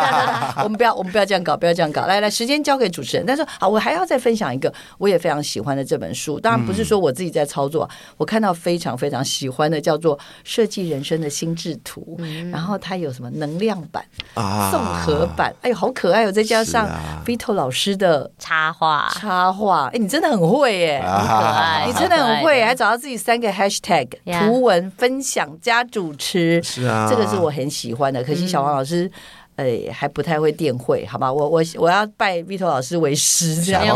[0.64, 2.06] 我们不要，我们不要这样搞，不要这样搞。
[2.06, 3.26] 来来，时间交给主持人。
[3.26, 6.40] 但是好，我还要再分享一个我也非常喜欢的这本书。
[6.40, 16.32] 当然不是说我自己在操作，嗯、我看到非常非常喜欢的叫做《设计人生的心智图》，嗯、然后它有什么能量版、啊、综合版，哎呦，好可爱哦！
[16.32, 16.88] 再加上
[17.26, 22.85] Vito 老师的插画，插画，哎，你真的很会耶，很可爱，你真的很会，还找。
[22.86, 28.22] 找到自己三个 hashtag 图文分享加主持，是啊，这个是我很喜欢的。
[28.22, 29.10] 可惜小黄老师，
[29.56, 31.32] 哎，还不太会电绘，好吧？
[31.32, 33.86] 我我我要拜 Vito 老师为师，这样。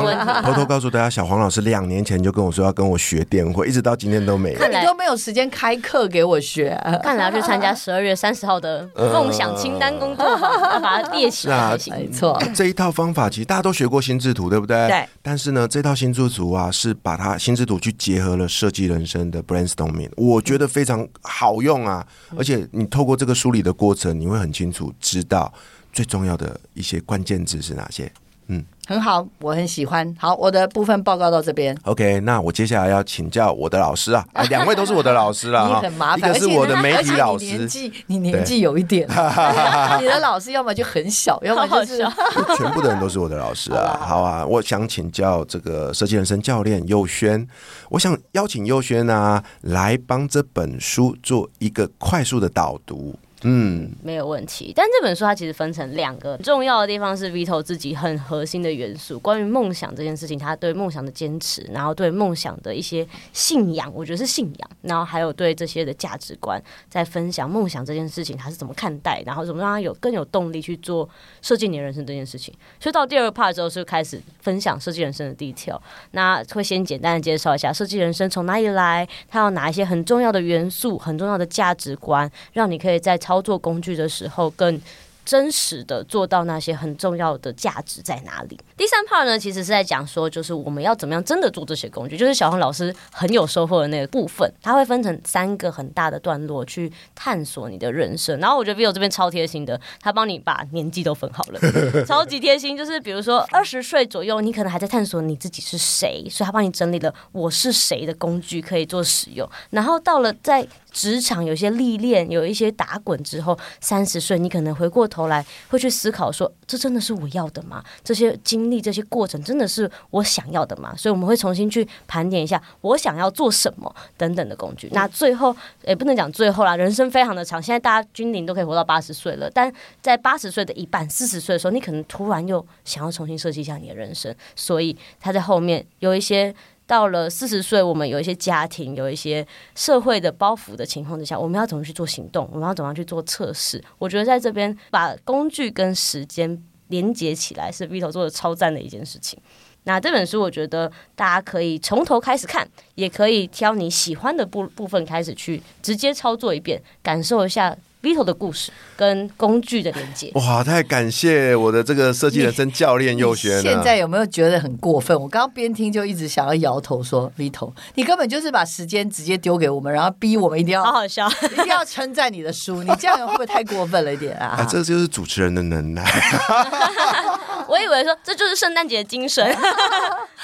[0.42, 4.58] 偷偷告诉大家，小黄老师两年前就跟我说要跟我学电绘，一直到今天都没有。
[4.58, 11.76] 那你都没有时间开课给我学，看来要去参加十二月三十号的梦想清单工作坊，呃、 要把它列起来。
[11.90, 14.88] 没错，这一套方法其实大家都学过心智图，对不对？
[14.88, 15.06] 对。
[15.20, 22.06] 但是呢，这套心智图啊，是把它心智图去结合了设计人生的 brainstorming，我觉得非常好用啊。
[22.36, 25.49] 而且你透过这个梳理的过程，你会很清楚知道。
[25.92, 28.10] 最重要的一些关键字是哪些？
[28.52, 30.12] 嗯，很好，我很喜欢。
[30.18, 31.76] 好，我的部分报告到这边。
[31.84, 35.68] OK，那我接下来要请教我的老师啊，两位都是我的老师啦。
[35.70, 39.06] 你很麻烦，一个是我的媒体老师，你年纪你年纪有一点，
[40.02, 41.98] 你的老师要么就很小，要么就是
[42.58, 43.96] 全部的人都是我的老师啊。
[44.00, 47.46] 好啊，我想请教这个设计人生教练佑轩，
[47.90, 53.14] 我想邀请佑轩啊来帮这本书做一个快速的导读。
[53.42, 54.72] 嗯，没有问题。
[54.74, 59.18] 但这本书它其实分成两个重要的地方，是 Vito 自己很核心的元素。
[59.18, 64.70] 关于梦想这件事情，他对梦想的坚持，然后对梦想的一些信仰，我觉得是信仰。
[64.82, 71.08] 然后还有对这些的价值观，在分享梦想这件事情他是怎么看待，然后怎么让他有更有动力去做
[71.42, 72.54] 设计你的人生这件事情。
[72.78, 75.78] 所以到第二 part 之后，就开始分享设计人生的 detail。
[76.12, 84.80] 那会先简单的介绍一下设计人生从哪里来，他有哪一些很重要的元素、很重要的价值观，让你可以在操作工具的时候更
[85.24, 88.58] 真实的做到那些很重要的价值在哪里？
[88.76, 94.52] 第三 part 呢，其实是在讲说，就是我们要怎么样真的做这些工具，就是小黄老师很有收获的那个部分。
[94.60, 98.40] 他会分成三个很大的段落去探索你的人生。
[98.40, 101.60] 然后我觉得 Vivo 这边超贴心的，他帮你把年纪都分好了，
[102.04, 102.76] 超级贴心。
[102.76, 109.48] 就是比如说二十岁左右，你可能还在探索你自己是谁，所以他帮你整理了我是谁的工具可以做使用。
[109.68, 117.82] 然后到了在职场有些历练，有一些打滚之后，三十岁你可能回过头来会去思考说：这真的是我要的吗？
[118.02, 120.94] 这些经历、这些过程真的是我想要的吗？
[120.96, 124.88] 所以我们会重新去盘点一下我想要做什么等等的工具。
[124.92, 136.54] 那最后也不能讲最后啦，人生非常的长，现在大家均龄都可以活到八十岁了，但在八十岁的一半、四十岁的时候，你可能突然又想要重新设计一下你的人生，所以他在后面有一些。
[136.90, 142.50] 到了四十岁，我们有一些家庭，有一些社会的包袱的情况之下，我们要怎么去做行动？
[142.52, 143.80] 我们要怎么样去做测试？
[143.96, 149.38] 我觉得在这边把工具跟时间连接起来，是 Vito 做的超赞的一件事情。
[149.84, 157.76] 那这本书，我觉得大家可以从头开始看，也可以挑你喜欢的部部分开始去直接操作一遍，感受一下。
[158.02, 160.64] Vito 的故事跟工具的连接，哇！
[160.64, 163.62] 太感谢我的这个设计人生教练佑轩了。
[163.62, 165.14] 现在有没有觉得很过分？
[165.20, 172.82] 我刚刚边听就一直想要摇头说：“Vito，你根本就是把时间直接丢给我们，然后逼我们一定要好好笑， 一定要称赞你的书。
[172.82, 176.02] 你这样会不会太过分了一点啊？”啊， 这就是主持人的能耐。
[177.68, 179.44] 我以为说这就是圣诞节的精神。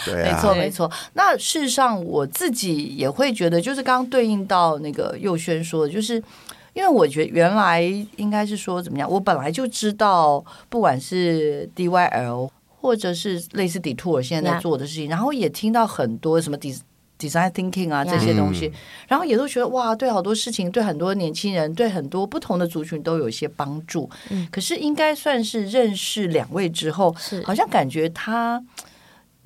[0.04, 0.92] 对啊，没错没错。
[1.14, 6.22] 那事实上我自己也会觉得，就是刚刚对应到那个佑轩说的，就是。
[6.76, 7.80] 因为我觉得原来
[8.16, 16.58] 应该是说怎么样，我本来就知道，不管是 DYL 或者是类似 Detour 现在在做的事情.然后也听到很多什么
[17.18, 18.70] design thinking 啊.这些东西，
[19.08, 24.10] 然后也都觉得哇，对好多事情，对很多年轻人，对很多不同的族群都有一些帮助。
[24.28, 28.62] 嗯，可是应该算是认识两位之后，好像感觉他。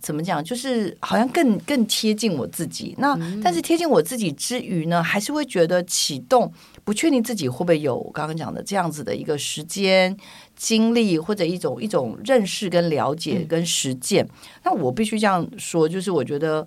[0.00, 0.42] 怎么讲？
[0.42, 2.94] 就是好像更更贴近我自己。
[2.98, 6.52] 那、嗯、但是贴近我自己之余呢，还是会觉得启动，
[6.84, 10.16] 不确定自己会不会有我刚刚讲的这样子的一个时间、
[10.56, 14.24] 精力或者一种一种认识跟了解跟实践。
[14.24, 14.30] 嗯、
[14.64, 16.66] 那我必须这样说，就是我觉得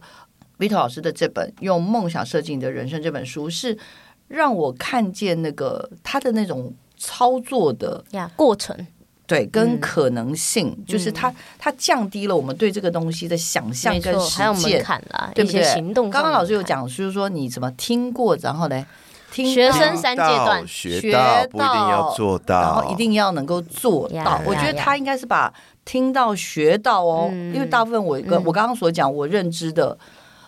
[0.58, 3.78] Vito 老师的这本《用梦想设计你的人生》这本书，是
[4.28, 8.76] 让我看见那个他的那种操作的呀过程。
[9.26, 15.64] 对，跟可能性，嗯、就是它，它降低了我们对这个东西的想象跟实践，还有门槛啦，对不对？
[15.64, 16.10] 行动。
[16.10, 18.86] 刚刚老师有讲，就是说你怎么听过，然后呢，
[19.32, 24.16] 听学生三阶段学到，不一定要做到，然后一定要能够做到。
[24.16, 25.54] Yeah, 我觉得他应该是把
[25.86, 29.98] 听到学到哦，嗯、因为大部分我跟、嗯、我刚刚所讲，我认知的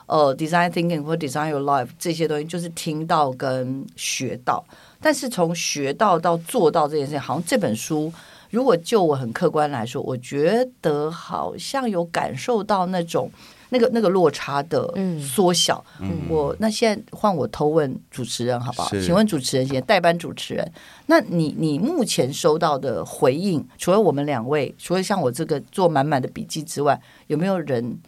[0.05, 4.63] 呃，design thinking 或 design your life 这些东西，就是听到跟学到。
[5.01, 8.11] 但是从学到到做到这件事情，好像这本书。
[8.55, 13.29] 如果就我很客观来说，我觉得好像有感受到那种
[13.67, 14.89] 那个那个落差的
[15.19, 15.83] 缩小。
[15.99, 18.89] 嗯，我那现在换我偷问主持人好不好？
[18.91, 20.71] 请问主持人，现在代班主持人，
[21.07, 27.99] 那你你目前收到的回应，除了我们两位，除了像我这个做满满的笔记之外，有没有人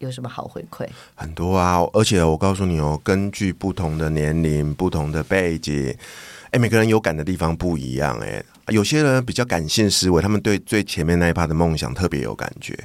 [0.00, 0.86] 有什么好回馈？
[1.14, 5.96] 很多啊，而且我告诉你哦，根据不同的年龄、不同的背景，
[6.50, 8.44] 哎，每个人有感的地方不一样，哎。
[8.68, 12.78] 有些人比较感性思维，他们对最前面那一趴的梦想特别有感觉，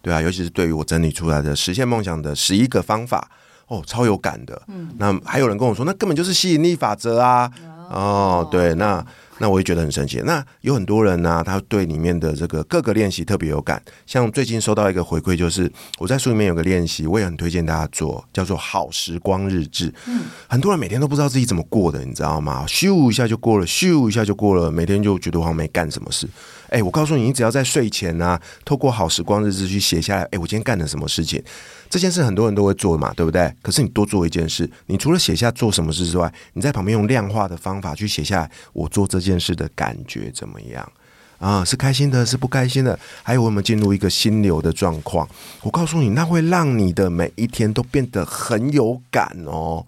[0.00, 3.30] 对啊，尤其是对于我整理出来的实现梦想的十一个方法，
[3.68, 4.60] 哦，超有感的。
[4.68, 7.50] 嗯，那还有人跟我说，那根本就是吸引力法则啊。
[7.90, 9.04] 哦，哦，对，那。
[9.38, 10.20] 那我也觉得很神奇。
[10.24, 13.82] 那有很多人呢、他对里面的这个各个练习特别有感。
[14.06, 19.92] 像最近收到一个回馈，就是我在书里面有个练习，我也很推荐大家做，叫做好时光日志。
[20.06, 22.64] 嗯，很多人每天都不知道自己怎么过的，你知道吗？
[22.66, 26.28] 咻一下就过了，咻一下就过了，每天就觉得好像没干什么事。
[26.68, 31.42] 哎，我告诉你，你只要在睡前呢、透过好时光日志去写下来，哎，我今天干了什么事情？
[31.88, 33.52] 这件事很多人都会做嘛，对不对？
[33.62, 40.92] 可是你多做一件事，你除了写下做什么事之外，你在旁边用量化的方法去写下来，我做这件事的感觉怎么样？
[41.38, 42.98] 啊，是开心的，是不开心的？
[43.22, 45.28] 还有我们进入一个心流的状况？
[45.62, 49.84] 我告诉你，那会让你的每一天都变得很有感哦。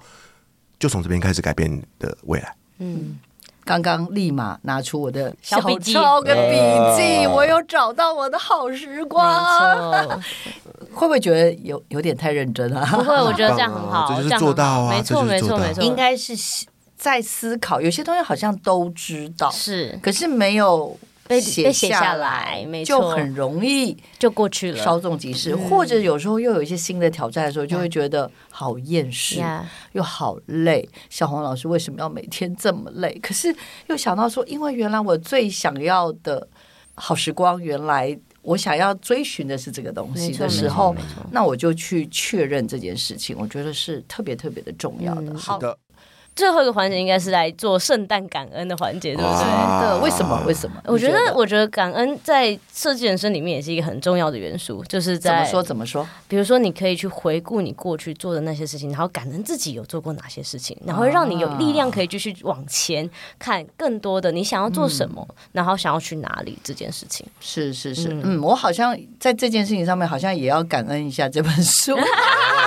[0.78, 2.54] 就从这边开始改变你的未来。
[2.78, 3.18] 嗯。
[3.68, 6.56] 刚刚立马拿出我的小抄跟笔
[6.96, 10.18] 记，我有找到我的好时光。
[10.94, 12.88] 会不会觉得有有点太认真啊？
[12.90, 16.32] 不会，我觉得这样很好，这就是做到啊，没错，没错，没错，应该是
[16.96, 20.96] 在思考，有些东西好像都知道，是，可是没有。
[21.28, 25.54] 被写下来，就很容易就过去了，稍纵即逝。
[25.54, 29.40] 或者有时候又有一些新的挑战的时候，就会觉得好厌世，
[29.92, 30.88] 又好累。
[31.10, 33.18] 小红老师为什么要每天这么累？
[33.22, 33.54] 可是
[33.88, 36.48] 又想到说，因为原来我最想要的
[36.94, 40.96] 好时光，原来我想要追寻的是这个东西的时候，
[41.30, 43.36] 那我就去确认这件事情。
[43.38, 45.36] 我觉得是特别特别的重要的。
[45.36, 45.76] 好的。
[46.38, 49.80] 最后一个环节应该是来做圣诞感恩的环节，对不对？
[49.80, 50.40] 对，为什么？
[50.46, 50.80] 为什么？
[50.84, 56.08] 我觉得，我觉得感恩在设计人生里面也是一个很重要的元素，就是在怎么说怎么说？
[56.28, 67.26] 比如说，你可以去回顾你过去做的那些事情，然后感恩自己有做过哪些事情，然后让你有力量可以继续往前看更多的你想要做什么，然后想要去哪里这件事情。
[67.40, 71.98] 是是是，嗯，我好像在这件事情上面好像也要感恩一下这本书。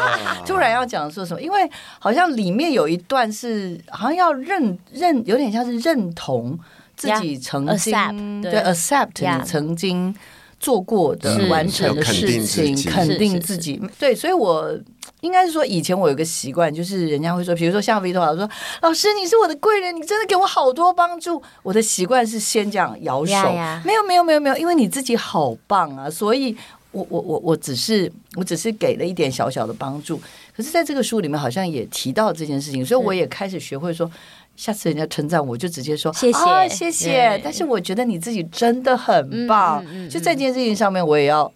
[0.46, 1.42] 突然要讲说什么？
[1.42, 3.80] 因为好像里面有一段是。
[3.90, 6.58] 好像要认认，有点像是认同
[6.96, 10.16] 自己曾经 yeah, 对 accept 你曾经
[10.60, 13.82] 做过的完成的事情，肯定自己。
[14.00, 14.76] 对，所以我
[15.20, 18.50] 应该是说，以前我有个习惯，就是人家会说，比如说像 Vito 老师说，
[18.82, 21.42] 老师你是我的贵人，你真的给我好多帮助。
[21.64, 23.84] 我的习惯是先这样摇手，yeah, yeah.
[23.86, 26.56] 没有没有没有没有，因为你自己好棒啊，所以
[26.92, 30.20] 我我我我只是我只是给了一点小小的帮助。
[30.56, 34.10] 可是在这个书里面好像也提到这件事情，所以我也开始学会说，
[34.58, 37.40] 下次人家称赞我就直接说谢谢、哦、谢谢。
[37.44, 41.52] 但是我觉得你自己真的很棒，嗯嗯嗯、就在这件事情上面，我也要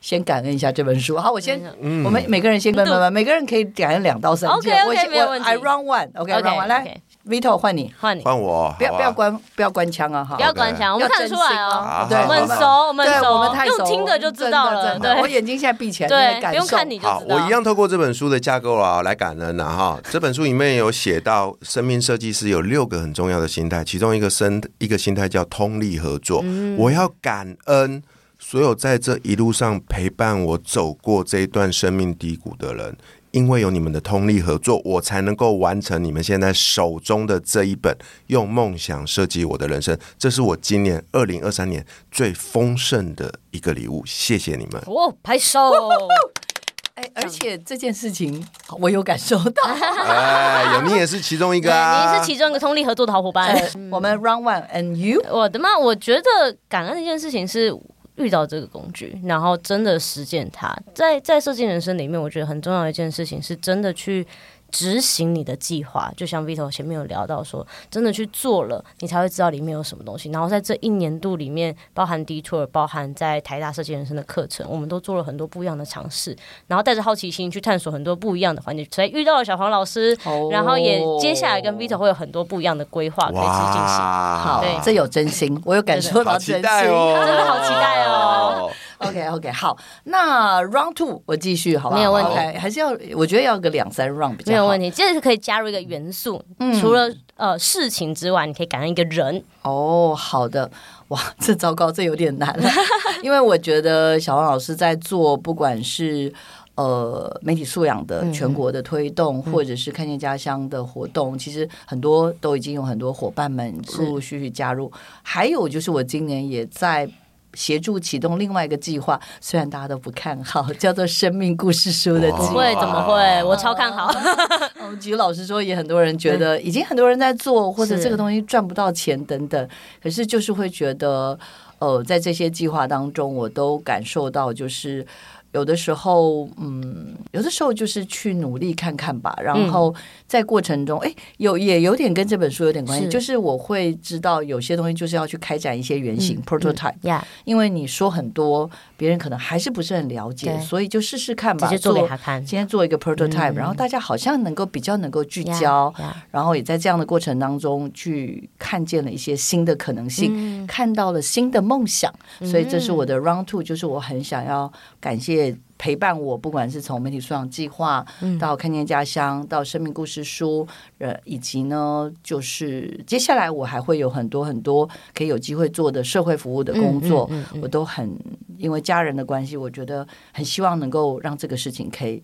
[0.00, 1.16] 先感恩一下这本书。
[1.16, 4.74] 好，我先，嗯、我们每个人先，慢慢慢，每个人可以感恩两到三件。
[4.74, 5.48] OK OK，没有问题。
[5.48, 7.00] I run one，OK，run one，来。
[7.26, 10.24] Vito 换你，换你，换我，不要不要关不要关枪啊！
[10.24, 12.06] 哈，不要关枪，我们看得出来哦。
[12.08, 14.98] 对，我们熟，我们熟，我们太熟，用听的就知道了。
[14.98, 17.12] 对，我眼睛现在闭起来，对，不用看你就知道。
[17.18, 20.00] 好，我一样透过这本书的架构啊来感恩呐哈。
[20.10, 26.42] 这本书里面有写到，生命设计师有六个很重要的心态，其中一个生一个心态叫通力合作。
[26.78, 28.02] 我要感恩
[28.38, 32.96] 所有在这一路上陪伴我走过这一段生命低谷的人。
[33.32, 37.94] 因为有你们的通力合作，我才能够完成你们现在手中的这一本
[38.26, 39.94] 《用梦想设计我的人生》。
[40.18, 44.82] 这是我今年二零二三年最丰盛的一个礼物，谢谢你们！
[44.86, 45.60] 哦，拍手！
[46.94, 48.44] 哎，而且这件事情
[48.80, 49.62] 我有感受到，
[50.04, 53.56] 哎，有你也是其中一个啊，你是其中一个通力合作的好伙伴。
[53.92, 55.78] 我们 Round One and you，我的妈！
[55.78, 57.72] 我觉得感恩的一件事情是。
[58.20, 64.26] 遇到这个工具，然后真的实践它，在在设计人生里面，我觉得很重要的一件事情是真的去。
[64.70, 70.30] 执行你的计划，就像 Vito 前面有聊到说，真的去做了，你才会知道里面有什么东西。
[70.30, 84.00] 然后在这一年度里面，包含 Detour，包含在台大设计人生的课程，我们都做了很多不一样的尝试，然后带着好奇心去探索很多不一样的环节，所以遇到了小黄老师，哦、然后也接下来跟 Vito 会有很多不一样的规划可以去进行。
[84.00, 88.70] 好，对，这有真心，我有感受到真心，哦、 真的好期待哦。
[89.00, 91.96] OK OK，好，那 Round Two 我继续，好吧？
[91.96, 94.52] 没有问题，okay, 还是要我觉得要个两三 Round 比较好。
[94.52, 99.42] 没有问题，这是可以加入一个元素，嗯、除了呃事情之外，你可以感恩一个人。
[99.62, 100.70] 哦，好的，
[101.08, 102.70] 哇， 这糟糕，这有点难了，
[103.24, 106.30] 因为我觉得小王老师在做不管是
[106.74, 117.08] 呃媒体素养的全国的推动，嗯、或者是看见家乡的活动，嗯、其实很多都已经有很多伙伴们陆陆续续加入，还有就是我今年也在。
[117.54, 122.54] 协助启动另外一个计划，虽然大家都不看好， 叫做《生命故事书》的计划。
[122.54, 123.44] 会，怎么会？
[123.44, 124.06] 我超看好。
[124.80, 129.68] 哦，举老实说，也很多人觉得已经很多人在做，或者这个东西赚不到钱等等。
[130.02, 131.38] 可是就是会觉得，
[131.78, 135.06] 呃，在这些计划当中，我都感受到就是。
[135.52, 139.36] 有的时候，嗯，有的时候就是去努力看看吧。
[139.42, 139.92] 然后
[140.28, 147.20] 在过程中，哎、嗯，有也有点跟这本书有点关系，是就是我会知道有些东西就是要去开展一些原型、嗯、prototype.
[147.44, 152.44] 因为你说很多，别人可能还是不是很了解，所以就试试看吧，做给他看。
[152.44, 155.92] 今天做一个 prototype，、嗯、然后大家好像能够比较能够聚焦.
[156.30, 162.14] 然后也在这样的过程当中去看见了一些新的可能性，嗯、看到了新的梦想。
[162.42, 165.39] 所以这是我的 round two，就是我很想要感谢。
[165.80, 168.04] 陪伴我，不管是从媒体素养计划
[168.38, 170.68] 到看见家乡，到生命故事书，
[170.98, 178.14] 呃，以及呢，就是接下来我还会有很多很多可以有机会做的社会服务的工作，嗯嗯嗯嗯、我都很
[178.58, 182.22] 因为家人的关系，我觉得很希望能够让这个事情可以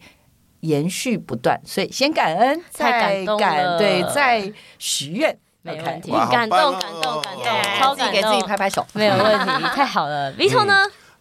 [0.60, 7.44] 延续不断，所所以先感恩，再感对，再许愿，没问题，感动，哦、感动，感动，
[7.78, 10.74] 超感动，给自己拍拍手，没有问题，太好了，Vito 呢？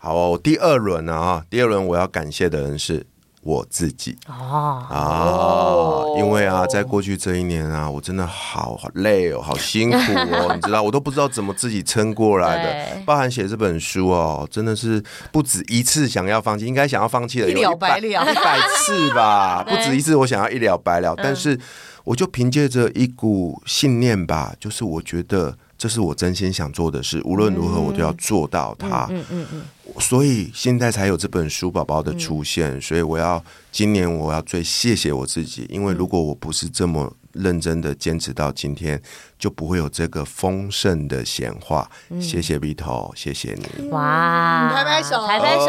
[0.06, 3.04] 嗯好哦，第二轮呢啊，第二轮我要感谢的人是
[3.42, 4.16] 我自己。
[4.28, 4.86] 哦。
[4.88, 15.02] 啊，因为啊，在过去这一年啊，我真的好好累哦，好辛苦哦，你知道，我都不知道怎么自己撑过来的， 包含写这本书哦，真的是
[15.32, 18.08] 不止一次想要放弃，应该想要放弃了有一了百了。
[18.08, 21.60] 一百次吧， 不止一次，我想要一了百了，但是
[22.04, 25.58] 我就凭借着一股信念吧，就是我觉得。
[25.78, 29.08] 这是我真心想做的事，无论如何我都要做到它。
[29.12, 29.62] 嗯嗯嗯，
[30.00, 32.80] 所以现在才有这本书宝宝的出现。
[32.82, 39.02] 所以我要今年我要最谢谢我自己，因为如果我不是这么认真的坚持到今天，
[39.38, 41.90] 就不会有这个丰盛的显化。
[42.20, 43.90] 谢谢 Vito，谢谢你。
[43.90, 45.66] 哇，拍拍手，拍拍手，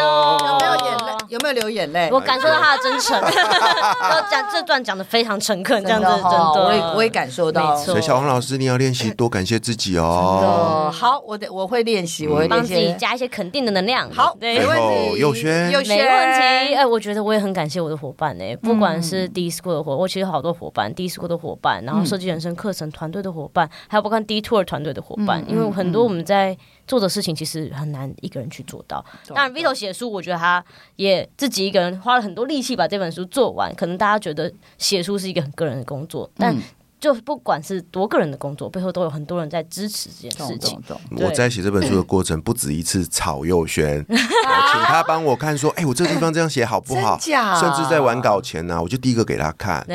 [0.46, 1.16] 有没有眼泪？
[1.28, 2.08] 有没有流眼泪？
[2.12, 3.20] 我感受到他的真诚，
[4.30, 7.76] 讲这段讲的非常诚恳，这样子，真的，我也我也感受到。
[7.76, 10.90] 所以小黄老师，你要练习多感谢自己哦。
[10.92, 14.10] 好，我得我会练习，我会帮自己加一些肯定的能量。
[14.12, 15.20] 好，没问题。
[15.20, 16.74] 有轩，没问题。
[16.74, 23.55] 哎，我觉得我也很感谢我的伙伴呢，不管是 D School 的伙，我其实好多伙伴，D School 的伙伴，然后设计人生课程团队的伙伴，
[23.88, 26.57] 还有包括 D Tour 团队的伙伴，因为很多我们在。
[26.86, 29.04] 做的事情其实很难一个人去做到。
[29.26, 33.74] 当然，Vito 写书，我觉得他也自己一个人花了很多力气把这本书做完。
[33.74, 36.57] 可能大家觉得写书是一个很个人的工作，但
[36.99, 40.80] 就不管是多个人的工作，背后都有很多人在支持这件事情。
[41.11, 49.86] 我在写这本书的过程不止一次吵佑轩， 我请他帮我看，说：“哎，我这个地方这样写好不好？” 甚至在完稿前呢，我就第一个给他看。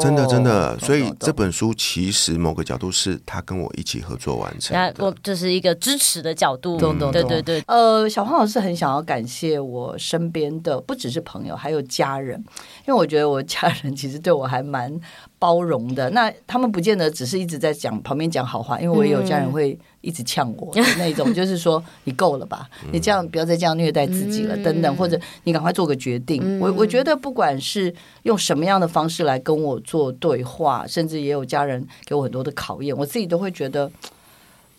[0.00, 4.76] 真的真的，所以这本书其实某个角度是他跟我一起合作完成。
[4.76, 6.78] 那我这是一个支持的角度。
[7.10, 7.62] 对对对。
[7.66, 12.38] 呃，小黄老师很想要感谢我身边的不只是朋友，还有家人，
[12.86, 15.00] 因为我觉得我家人其实对我还蛮。
[15.44, 26.58] 包容的，那他们不见得只是一直在讲旁边讲好话，因为我也有家人会一直呛我的那种， 就是说你够了吧，你这样不要再这样虐待自己了，等等，或者你赶快做个决定。
[26.60, 33.92] 我我觉得不管是用什么样的方式来跟我做对话，甚至也有家人给我很多的考验，我自己都会觉得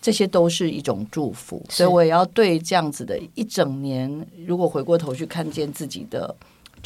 [0.02, 6.36] 这些都是一种祝福，所以我也要对这样子的一整年，如果回过头去看见自己的。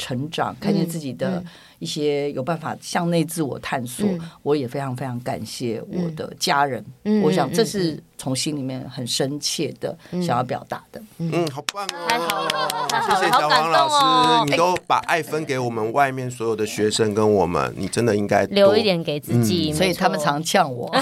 [0.00, 1.44] 成长，看见自己的
[1.78, 6.82] 一些有办法向内自我探索，嗯、我也非常非常感谢我的家人。
[7.04, 11.00] 嗯、我想这是从心里面很深切的想要表达的。
[11.18, 12.06] 嗯，嗯，好棒哦！
[12.08, 20.90] 太好了，谢谢小黄老师，哦、你都把爱分给我们外面所有的学生跟我们，你真的应该留一点给自己，嗯、所以他们常呛我。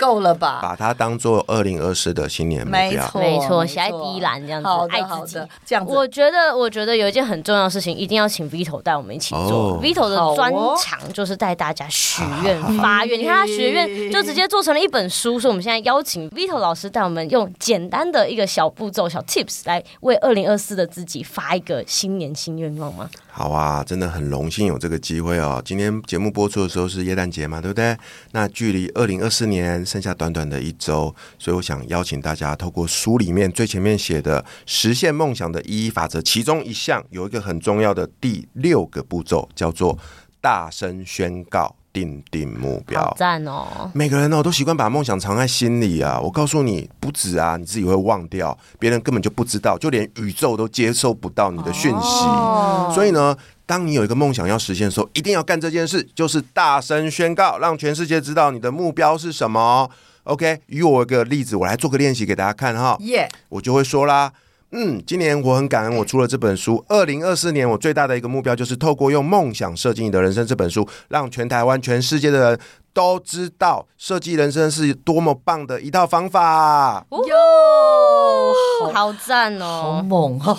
[0.00, 0.60] 够了吧？
[0.62, 5.92] 把它当做二零二四的新年目标，没错，没错，写在第一栏这样子，爱自己这样子。
[5.92, 9.78] 我觉得，我觉得有一件很重要的事情，一定要请 Vito 带我们一起做。
[9.82, 13.20] Vito 的专长就是带大家许愿、发愿。
[13.20, 23.10] 你看他许愿就直接做成了一本书，所以我们现在邀请 Vito 老师带我们用简单的一个小步骤、小 Tips 来为二零二四的自己发一个新年新愿望吗？
[23.32, 25.62] 好啊，真的很荣幸有这个机会哦。
[25.64, 27.96] 今天节目播出的时候是耶诞节嘛，对不对？
[28.32, 39.98] 那距离二零二四年剩下短短的一周，所以我想邀请大家透过书里面最前面写的实现梦想的一一法则，其中一项有一个很重要的第六个步骤，叫做
[40.40, 41.76] 大声宣告。
[41.92, 43.90] 定定目标，好赞哦！
[43.94, 46.20] 每个人哦都习惯把梦想藏在心里啊。
[46.20, 52.24] 我告诉你，不止啊，你自己会忘掉，别人根本就不知道，就连宇宙都接收不到你的讯息。
[52.24, 53.36] 哦、所以呢，
[53.66, 59.90] 当你有一个梦想要实现的时候，一定要干这件事，就是大声宣告，让全世界知道你的目标是什么。
[60.24, 62.96] OK，与我一个例子，我来做个练习给大家看哈。
[63.00, 64.32] 耶，我就会说啦。
[64.72, 66.84] 嗯，今年我很感恩，我出了这本书。
[66.88, 72.60] 二零二四年我最大的一个目标就是透过用梦想设计你的人生这本书，让全台湾、全世界的人
[72.92, 77.04] 都知道设计人生是多么棒的一套方法。
[77.10, 80.02] 哟，好赞哦好哦！
[80.02, 80.56] 猛哦！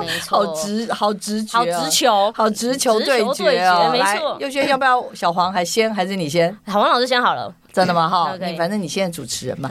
[0.00, 3.84] 没错，好直，好直觉啊，好直球，好直球对对决哦！
[3.86, 4.36] 决，没来，错。
[4.38, 6.54] 佑轩要不要小黄还先，还是你先？
[6.66, 7.50] 小黄老师先好了。
[7.72, 8.06] 真的吗？
[8.06, 9.70] 哈 反正你现在主持人嘛。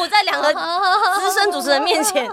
[0.00, 2.26] 我在两个资深主持人面前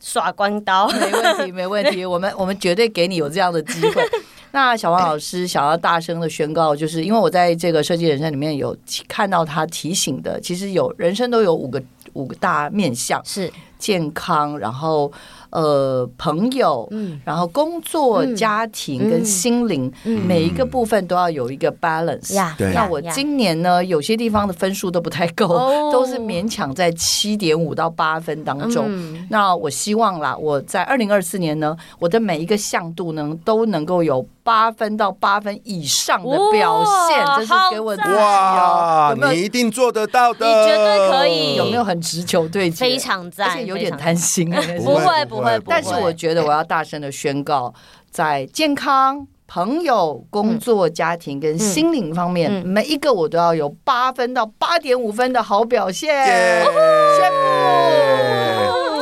[0.00, 4.02] 耍关刀，没问题，没问题，我们我们绝对给你有这样的机会。
[4.50, 8.76] 那小王老师想要大声的宣告，就是因为我在这个设计人生里面有
[9.06, 11.80] 看到他提醒的，其实有人生都有五个
[12.14, 15.12] 五个大面向，是健康，然后
[15.50, 17.20] 呃朋友，嗯。
[17.24, 18.36] 然后工作、嗯。
[18.36, 20.26] 家庭跟心灵，嗯。
[20.26, 22.34] 每一个部分都要有一个 balance。
[22.34, 22.72] 呀，对。
[22.72, 25.90] 那我今年呢，有些地方的分数都不太够，哦。
[25.92, 28.86] 都是勉强在七点五到八分当中。
[28.88, 29.26] 嗯。
[29.30, 39.10] 那我希望啦，我在二零二四年呢，我的每一个向度呢，都能够有八分到八分以上的表现，哇这是给我自己哇哦。
[39.10, 39.32] 有，没有？
[39.34, 41.56] 你一定做得到的，你绝对可以。
[41.56, 42.76] 有没有很直球对决？
[42.76, 44.58] 非常赞，而且有点贪心啊。
[44.66, 44.80] 那是。
[44.80, 47.74] 不会会不会但是我觉得我要大声的宣告，
[48.10, 56.08] 在健康、朋友、工作、家庭跟心灵方面，嗯每一个我都要有八分到八点五分的好表现。
[56.08, 56.64] 耶。
[56.64, 57.36] 宣布。
[57.36, 58.57] 哦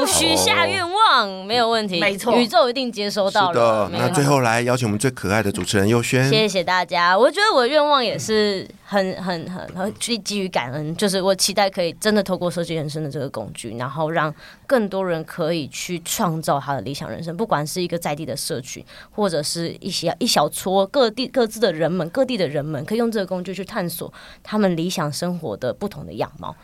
[0.07, 3.61] 许下愿望没有问题，没错宇宙一定接收到是的，。
[3.61, 6.29] 了没有那最后来邀请我们最可爱的主持人佑轩。
[6.31, 14.33] 谢谢大家，我觉得我的愿望也是很很很很基基于感恩，就是我期待可以真的透过设计人生的这个工具，然后让
[14.67, 26.55] 更多人可以去创造他的理想人生，不管是一个在地的社群，或者是一些一小撮各地各自的人们，各地的人们可以用这个工具去探索他们理想生活的不同的样貌。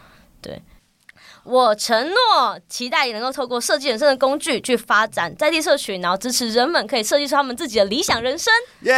[0.41, 0.61] 对。
[1.45, 8.53] 我承诺，期待也能够透过设计人生的工具去发展在地社群，然后支持人们可以设计出他们自己的理想人生。
[8.81, 8.93] 耶！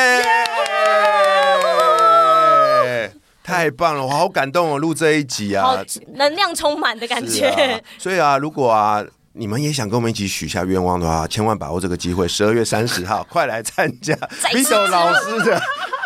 [3.42, 4.78] 太棒了，我好感动哦！
[4.78, 5.84] 录这一集好啊，
[6.14, 7.49] 能量充满的感觉。
[7.49, 9.05] 啊，所以啊，如果啊。
[9.36, 15.61] 你们也想跟我们一起许下愿望的话，千万把握这个机会，十二月三十号，快来参加 Vito 老师的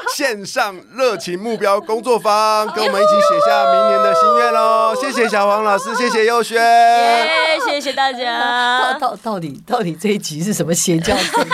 [0.16, 4.94] 线上热情目标工作坊，跟我们一起写下明年的心愿喽！
[5.00, 6.60] 谢谢小黄老师，谢谢佑轩。
[6.60, 8.94] 耶，谢谢大家。
[8.98, 11.50] 到到底到底这一集是什么邪教组织？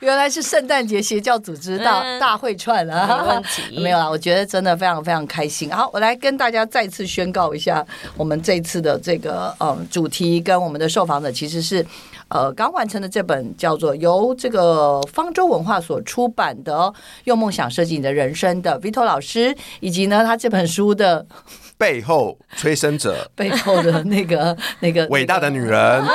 [0.00, 3.06] 原来是圣诞节邪教组织大嗯大会串啊！
[3.06, 5.70] 没问题没有啦，我觉得真的非常非常开心。
[5.70, 7.84] 好，我来跟大家再次宣告一下，
[8.16, 11.84] 我们这次的这个嗯主题跟我们的受访者其实是
[12.34, 16.74] 呃刚完成的这本叫做由这个方舟文化所出版的
[17.24, 21.24] 《用梦想设计你的人生》的 Vito 老师，以及呢他这本书的
[21.78, 26.04] 背后催生者， 背后的那个那个伟大的女人。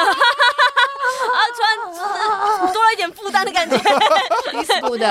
[1.50, 3.78] 啊，突 然多了一点负担的感觉。
[4.52, 5.08] 迪斯部的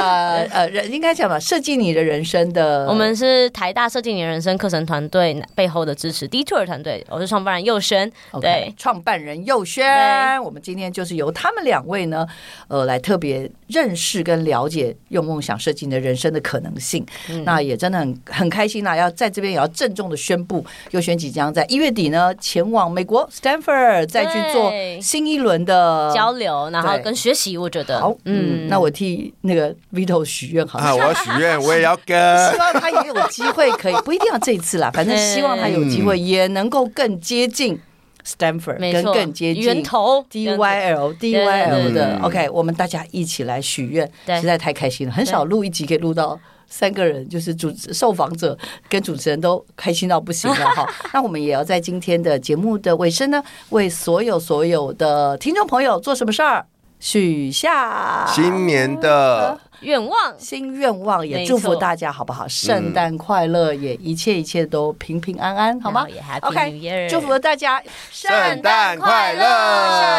[0.53, 8.11] 呃人应该讲吧，设计你的人生的，我们是台大设计你的人生课程团队背后的支持 Detour 团队，我是创办人佑轩。
[8.41, 12.26] 对，创办人佑轩，我们今天就是由他们两位呢，
[12.68, 17.05] 呃，来特别认识跟了解用梦想设计你的人生的可能性。
[17.28, 24.70] 嗯那也真的很很开心啦，要在这边也要郑重的宣布，佑轩即将在一月底呢前往美国 Stanford 再去做
[25.01, 28.01] 新一轮的交流，然后跟学习，我觉得。
[28.01, 30.84] 好，嗯，那我替那个 Vito 许愿好了。
[30.84, 32.16] 啊，我要许愿，我也要跟。
[32.53, 32.59] 希。
[32.59, 37.78] 望他也有机会可以，不一定要这一次啦， 反正希望他有机会也能够更接近
[38.26, 40.24] Stanford，跟，更接近源头。
[40.30, 42.16] DYL DYL 的。
[42.16, 42.22] 嗯。
[42.22, 44.41] OK，我们大家一起来许愿，对。
[44.41, 46.39] 实在太开心了，很少录一集可以录到。
[46.68, 48.56] 三个人就是主受访者
[48.88, 50.88] 跟主持人都开心到不行了哈。
[51.12, 56.64] 那我们也要在今天的节目的尾声呢，为所有所有的听众朋友做什么事儿？
[57.00, 60.34] 许下新年的愿望。
[60.36, 62.48] 新愿望，也祝福大家好不好？
[62.48, 68.30] 圣诞快乐，也一切一切都平平安安，好吗然后也 Happy？OK，祝福大家圣
[68.62, 69.40] 诞快乐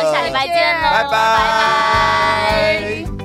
[0.09, 1.11] 下礼拜见喽，拜拜拜
[3.11, 3.18] 拜